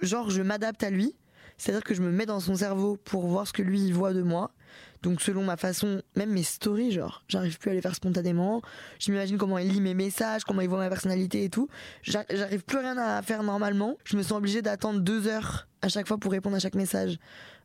Genre, 0.00 0.30
je 0.30 0.42
m'adapte 0.42 0.82
à 0.82 0.90
lui. 0.90 1.14
C'est-à-dire 1.56 1.84
que 1.84 1.94
je 1.94 2.02
me 2.02 2.10
mets 2.10 2.26
dans 2.26 2.40
son 2.40 2.56
cerveau 2.56 2.96
pour 2.96 3.26
voir 3.26 3.46
ce 3.46 3.52
que 3.52 3.62
lui 3.62 3.92
voit 3.92 4.12
de 4.12 4.22
moi. 4.22 4.50
Donc 5.04 5.20
selon 5.20 5.44
ma 5.44 5.58
façon, 5.58 6.00
même 6.16 6.30
mes 6.30 6.42
stories, 6.42 6.90
genre, 6.90 7.24
j'arrive 7.28 7.58
plus 7.58 7.70
à 7.70 7.74
les 7.74 7.82
faire 7.82 7.94
spontanément. 7.94 8.62
Je 8.98 9.12
m'imagine 9.12 9.36
comment 9.36 9.58
il 9.58 9.70
lit 9.70 9.82
mes 9.82 9.92
messages, 9.92 10.44
comment 10.44 10.62
il 10.62 10.68
voit 10.68 10.78
ma 10.78 10.88
personnalité 10.88 11.44
et 11.44 11.50
tout. 11.50 11.68
J'arrive 12.02 12.64
plus 12.64 12.78
rien 12.78 12.96
à 12.96 13.20
faire 13.20 13.42
normalement. 13.42 13.98
Je 14.04 14.16
me 14.16 14.22
sens 14.22 14.38
obligée 14.38 14.62
d'attendre 14.62 15.00
deux 15.00 15.28
heures 15.28 15.68
à 15.82 15.90
chaque 15.90 16.08
fois 16.08 16.16
pour 16.16 16.32
répondre 16.32 16.56
à 16.56 16.58
chaque 16.58 16.74
message. 16.74 17.18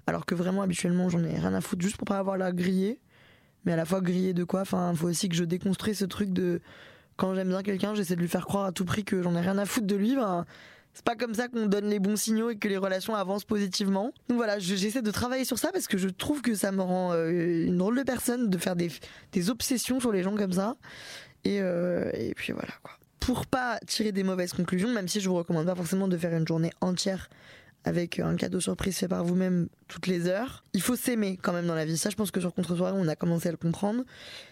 Alors 0.05 0.25
que 0.25 0.35
vraiment, 0.35 0.63
habituellement, 0.63 1.07
j'en 1.07 1.23
ai 1.23 1.39
rien 1.39 1.53
à 1.53 1.61
foutre 1.61 1.81
juste 1.81 1.95
pour 1.95 2.05
pas 2.05 2.17
avoir 2.17 2.37
la 2.37 2.51
griller. 2.51 2.99
Mais 3.63 3.71
à 3.71 3.77
la 3.77 3.85
fois 3.85 4.01
griller 4.01 4.33
de 4.33 4.43
quoi? 4.43 4.61
Enfin, 4.61 4.93
faut 4.93 5.07
aussi 5.07 5.29
que 5.29 5.35
je 5.35 5.45
déconstruise 5.45 5.97
ce 5.97 6.05
truc 6.05 6.33
de 6.33 6.59
quand 7.15 7.35
j'aime 7.35 7.49
bien 7.49 7.63
quelqu'un, 7.63 7.95
j'essaie 7.95 8.17
de 8.17 8.21
lui 8.21 8.27
faire 8.27 8.47
croire 8.47 8.65
à 8.65 8.73
tout 8.73 8.83
prix 8.83 9.05
que 9.05 9.21
j'en 9.21 9.33
ai 9.35 9.41
rien 9.41 9.57
à 9.57 9.65
foutre 9.65 9.87
de 9.87 9.95
lui. 9.95 10.15
Ben, 10.17 10.45
c'est 10.93 11.05
pas 11.05 11.15
comme 11.15 11.33
ça 11.33 11.47
qu'on 11.47 11.67
donne 11.67 11.85
les 11.85 11.99
bons 11.99 12.15
signaux 12.15 12.49
et 12.49 12.57
que 12.57 12.67
les 12.67 12.77
relations 12.77 13.15
avancent 13.15 13.45
positivement. 13.45 14.13
Donc 14.27 14.37
voilà, 14.37 14.59
j'essaie 14.59 15.01
de 15.01 15.11
travailler 15.11 15.45
sur 15.45 15.57
ça 15.57 15.71
parce 15.71 15.87
que 15.87 15.97
je 15.97 16.09
trouve 16.09 16.41
que 16.41 16.55
ça 16.55 16.71
me 16.71 16.81
rend 16.81 17.13
euh, 17.13 17.67
une 17.67 17.77
drôle 17.77 17.97
de 17.97 18.03
personne 18.03 18.49
de 18.49 18.57
faire 18.57 18.75
des, 18.75 18.91
obsessions 19.49 19.99
sur 19.99 20.11
les 20.11 20.23
gens 20.23 20.35
comme 20.35 20.53
ça. 20.53 20.75
Et, 21.45 21.61
euh, 21.61 22.11
et 22.13 22.33
puis 22.35 22.53
voilà 22.53 22.73
quoi. 22.83 22.93
Pour 23.19 23.45
pas 23.45 23.79
tirer 23.85 24.11
des 24.11 24.23
mauvaises 24.23 24.53
conclusions, 24.53 24.89
même 24.89 25.07
si 25.07 25.21
je 25.21 25.29
vous 25.29 25.35
recommande 25.35 25.65
pas 25.65 25.75
forcément 25.75 26.07
de 26.07 26.17
faire 26.17 26.35
une 26.35 26.47
journée 26.47 26.71
entière 26.81 27.29
avec 27.85 28.19
un 28.19 28.35
cadeau 28.35 28.59
surprise 28.59 28.97
fait 28.97 29.07
par 29.07 29.23
vous-même 29.23 29.69
toutes 29.87 30.07
les 30.07 30.27
heures. 30.27 30.63
Il 30.73 30.81
faut 30.81 30.95
s'aimer 30.95 31.37
quand 31.41 31.53
même 31.53 31.67
dans 31.67 31.75
la 31.75 31.85
vie. 31.85 31.97
Ça, 31.97 32.09
je 32.09 32.15
pense 32.15 32.31
que 32.31 32.39
sur 32.39 32.53
Contre-soirée, 32.53 32.93
on 32.95 33.07
a 33.07 33.15
commencé 33.15 33.47
à 33.47 33.51
le 33.51 33.57
comprendre. 33.57 34.03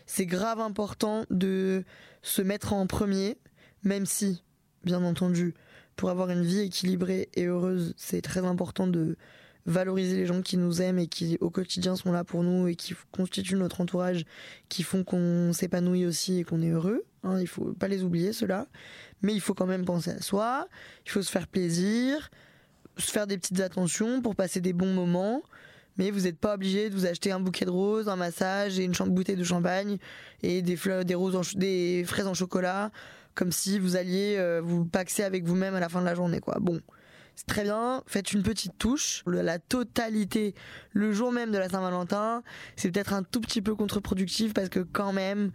C'est 0.06 0.26
grave 0.26 0.60
important 0.60 1.26
de 1.30 1.84
se 2.22 2.42
mettre 2.42 2.74
en 2.74 2.88
premier, 2.88 3.38
même 3.84 4.06
si, 4.06 4.44
bien 4.84 5.04
entendu, 5.04 5.54
pour 5.98 6.10
avoir 6.10 6.30
une 6.30 6.44
vie 6.44 6.62
équilibrée 6.62 7.28
et 7.34 7.46
heureuse, 7.46 7.94
c'est 7.98 8.22
très 8.22 8.46
important 8.46 8.88
de 8.88 9.18
valoriser 9.66 10.16
les 10.16 10.26
gens 10.26 10.42
qui 10.42 10.56
nous 10.56 10.82
aiment 10.82 11.00
et 11.00 11.08
qui 11.08 11.38
au 11.42 11.50
quotidien 11.50 11.98
sont 11.98 12.14
là 12.14 12.24
pour 12.24 12.44
nous 12.44 12.68
et 12.68 12.76
qui 12.76 12.96
constituent 13.12 13.58
notre 13.58 13.82
entourage, 13.82 14.24
qui 14.70 14.84
font 14.84 15.04
qu'on 15.04 15.52
s'épanouit 15.52 16.06
aussi 16.06 16.40
et 16.40 16.44
qu'on 16.46 16.62
est 16.62 16.70
heureux. 16.70 17.04
Hein, 17.24 17.42
il 17.42 17.48
faut 17.48 17.74
pas 17.74 17.90
les 17.90 18.04
oublier 18.04 18.32
cela, 18.32 18.68
mais 19.22 19.34
il 19.34 19.42
faut 19.42 19.54
quand 19.54 19.66
même 19.66 19.84
penser 19.84 20.12
à 20.12 20.22
soi. 20.22 20.70
Il 21.06 21.12
faut 21.12 21.22
se 21.22 21.32
faire 21.32 21.48
plaisir, 21.48 22.30
se 22.98 23.12
faire 23.12 23.28
des 23.28 23.38
petites 23.38 23.60
attentions 23.60 24.22
pour 24.22 24.36
passer 24.36 24.62
des 24.62 24.74
bons 24.74 24.94
moments. 24.94 25.42
Mais 25.98 26.12
vous 26.12 26.22
n'êtes 26.22 26.38
pas 26.38 26.54
obligé 26.54 26.92
de 26.92 26.96
vous 26.96 27.08
acheter 27.08 27.32
un 27.32 27.40
bouquet 27.40 27.66
de 27.66 27.72
roses, 27.72 28.08
un 28.08 28.16
massage 28.16 28.78
et 28.80 28.84
une 28.84 28.94
bouteille 29.10 29.36
de 29.36 29.44
champagne 29.44 29.98
et 30.44 30.62
des 30.62 30.78
fleurs, 30.78 31.04
des 31.04 31.16
roses, 31.16 31.56
des 31.56 32.04
fraises 32.06 32.28
en 32.28 32.36
chocolat 32.36 32.92
comme 33.38 33.52
si 33.52 33.78
vous 33.78 33.96
alliez 33.96 34.36
euh, 34.38 34.62
vous 34.64 34.84
paxer 34.84 35.24
avec 35.24 35.46
vous-même 35.46 35.76
à 35.76 35.80
la 35.80 35.90
fin 35.90 36.02
de 36.02 36.06
la 36.06 36.16
journée, 36.16 36.40
quoi. 36.40 36.58
Bon. 36.60 36.82
C'est 37.36 37.46
très 37.46 37.62
bien, 37.62 38.02
faites 38.08 38.34
une 38.34 38.42
petite 38.42 38.80
touche. 38.80 39.24
La 39.28 39.60
totalité, 39.60 40.56
le 40.92 41.12
jour 41.12 41.32
même 41.32 41.52
de 41.52 41.60
la 41.60 41.70
Saint-Valentin, 41.70 42.42
c'est 42.76 42.90
peut-être 42.90 43.14
un 43.14 43.22
tout 43.22 43.42
petit 43.42 43.62
peu 43.62 43.76
contre-productif 43.76 44.56
parce 44.56 44.70
que 44.70 44.80
quand 44.80 45.14
même, 45.14 45.52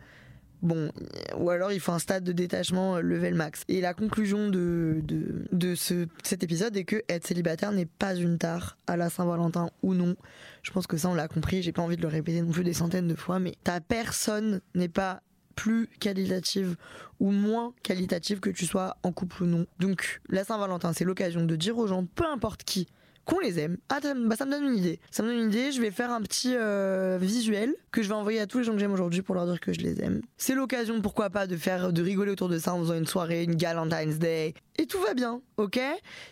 bon, 0.62 0.92
ou 1.36 1.50
alors 1.50 1.72
il 1.72 1.80
faut 1.80 1.90
un 1.90 1.98
stade 1.98 2.22
de 2.22 2.30
détachement 2.30 2.98
euh, 2.98 3.00
level 3.00 3.34
max. 3.34 3.64
Et 3.66 3.80
la 3.80 3.94
conclusion 3.94 4.48
de, 4.48 5.00
de, 5.02 5.44
de 5.50 5.74
ce, 5.74 6.06
cet 6.22 6.44
épisode 6.44 6.76
est 6.76 6.84
que 6.84 7.02
être 7.08 7.26
célibataire 7.26 7.72
n'est 7.72 7.86
pas 7.86 8.14
une 8.14 8.38
tare 8.38 8.78
à 8.86 8.96
la 8.96 9.10
Saint-Valentin 9.10 9.68
ou 9.82 9.94
non. 9.94 10.14
Je 10.62 10.70
pense 10.70 10.86
que 10.86 10.96
ça 10.96 11.08
on 11.08 11.14
l'a 11.14 11.26
compris, 11.26 11.62
j'ai 11.62 11.72
pas 11.72 11.82
envie 11.82 11.96
de 11.96 12.02
le 12.02 12.08
répéter 12.08 12.42
non 12.42 12.52
plus 12.52 12.62
des 12.62 12.74
centaines 12.74 13.08
de 13.08 13.16
fois, 13.16 13.40
mais 13.40 13.56
ta 13.64 13.80
personne 13.80 14.60
n'est 14.76 14.88
pas 14.88 15.20
plus 15.62 15.88
qualitative 16.00 16.74
ou 17.20 17.30
moins 17.30 17.72
qualitative 17.84 18.40
que 18.40 18.50
tu 18.50 18.66
sois 18.66 18.96
en 19.04 19.12
couple 19.12 19.44
ou 19.44 19.46
non. 19.46 19.66
Donc 19.78 20.20
la 20.28 20.42
Saint-Valentin, 20.42 20.92
c'est 20.92 21.04
l'occasion 21.04 21.44
de 21.44 21.54
dire 21.54 21.78
aux 21.78 21.86
gens, 21.86 22.04
peu 22.04 22.26
importe 22.26 22.64
qui, 22.64 22.88
qu'on 23.24 23.38
les 23.38 23.58
aime. 23.58 23.76
Ah, 23.88 24.00
bah, 24.02 24.36
ça 24.36 24.44
me 24.44 24.50
donne 24.50 24.64
une 24.64 24.76
idée. 24.76 25.00
Ça 25.10 25.22
me 25.22 25.28
donne 25.28 25.38
une 25.38 25.48
idée, 25.48 25.72
je 25.72 25.80
vais 25.80 25.90
faire 25.90 26.10
un 26.10 26.20
petit 26.22 26.54
euh, 26.54 27.18
visuel 27.20 27.74
que 27.90 28.02
je 28.02 28.08
vais 28.08 28.14
envoyer 28.14 28.40
à 28.40 28.46
tous 28.46 28.58
les 28.58 28.64
gens 28.64 28.72
que 28.72 28.78
j'aime 28.78 28.92
aujourd'hui 28.92 29.22
pour 29.22 29.34
leur 29.34 29.46
dire 29.46 29.60
que 29.60 29.72
je 29.72 29.80
les 29.80 30.02
aime. 30.02 30.22
C'est 30.36 30.54
l'occasion, 30.54 31.00
pourquoi 31.00 31.30
pas, 31.30 31.46
de 31.46 31.56
faire, 31.56 31.92
de 31.92 32.02
rigoler 32.02 32.32
autour 32.32 32.48
de 32.48 32.58
ça 32.58 32.74
en 32.74 32.80
faisant 32.80 32.94
une 32.94 33.06
soirée, 33.06 33.44
une 33.44 33.56
Valentine's 33.56 34.18
Day. 34.18 34.54
Et 34.76 34.86
tout 34.86 35.00
va 35.00 35.14
bien, 35.14 35.40
ok? 35.58 35.78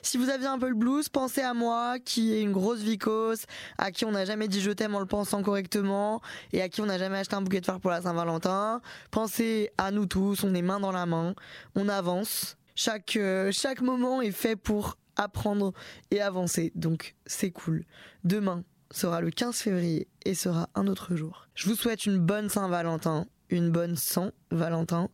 Si 0.03 0.17
vous 0.17 0.31
aviez 0.31 0.47
un 0.47 0.59
peu 0.59 0.69
le 0.69 0.75
blues, 0.75 1.09
pensez 1.09 1.43
à 1.43 1.53
moi, 1.53 1.99
qui 1.99 2.33
est 2.33 2.41
une 2.41 2.53
grosse 2.53 2.81
vicose, 2.81 3.43
à 3.77 3.91
qui 3.91 4.05
on 4.05 4.13
n'a 4.13 4.25
jamais 4.25 4.49
dit 4.49 4.61
je 4.61 4.71
t'aime 4.71 4.95
en 4.95 5.01
le 5.01 5.07
pensant 5.07 5.43
correctement, 5.43 6.21
et 6.53 6.63
à 6.63 6.69
qui 6.69 6.81
on 6.81 6.87
n'a 6.87 6.99
jamais 6.99 7.19
acheté 7.19 7.37
un 7.37 7.43
bouquet 7.43 7.61
de 7.61 7.67
fleurs 7.67 7.81
pour 7.81 7.91
la 7.91 8.01
Saint-Valentin. 8.01 8.81
Pensez 9.11 9.71
à 9.77 9.91
nous 9.91 10.07
tous, 10.07 10.43
on 10.43 10.55
est 10.55 10.63
main 10.63 10.81
dans 10.81 10.93
la 10.93 11.07
main, 11.07 11.35
on 11.75 11.89
avance. 11.89 12.57
Chaque, 12.75 13.17
euh, 13.17 13.51
chaque 13.53 13.83
moment 13.83 14.23
est 14.23 14.33
fait 14.33 14.57
pour 14.57 14.97
apprendre 15.21 15.73
et 16.11 16.21
avancer. 16.21 16.73
Donc 16.75 17.15
c'est 17.27 17.51
cool. 17.51 17.85
Demain 18.25 18.65
sera 18.91 19.21
le 19.21 19.31
15 19.31 19.57
février 19.57 20.09
et 20.25 20.35
sera 20.35 20.69
un 20.75 20.87
autre 20.87 21.15
jour. 21.15 21.47
Je 21.55 21.69
vous 21.69 21.77
souhaite 21.77 22.07
une 22.07 22.19
bonne 22.19 22.49
Saint-Valentin, 22.49 23.27
une 23.49 23.71
bonne 23.71 23.97
Saint-Valentin. 23.97 25.09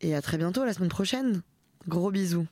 Et 0.00 0.14
à 0.14 0.22
très 0.22 0.38
bientôt 0.38 0.64
la 0.64 0.72
semaine 0.72 0.88
prochaine. 0.88 1.42
Gros 1.88 2.10
bisous. 2.10 2.46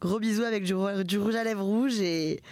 Gros 0.00 0.18
bisous 0.18 0.42
avec 0.42 0.64
du, 0.64 0.74
rouge 0.74 1.34
à 1.34 1.44
lèvres 1.44 1.64
rouge 1.64 2.00
et, 2.00 2.42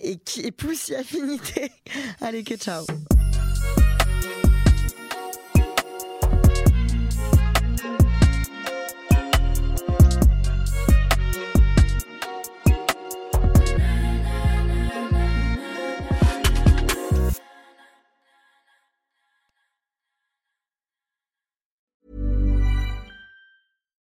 et, 0.00 0.18
et 0.42 0.52
plus 0.52 0.78
si 0.80 0.94
affinité. 0.94 1.70
Allez 2.20 2.44
que 2.44 2.56
ciao. 2.56 2.84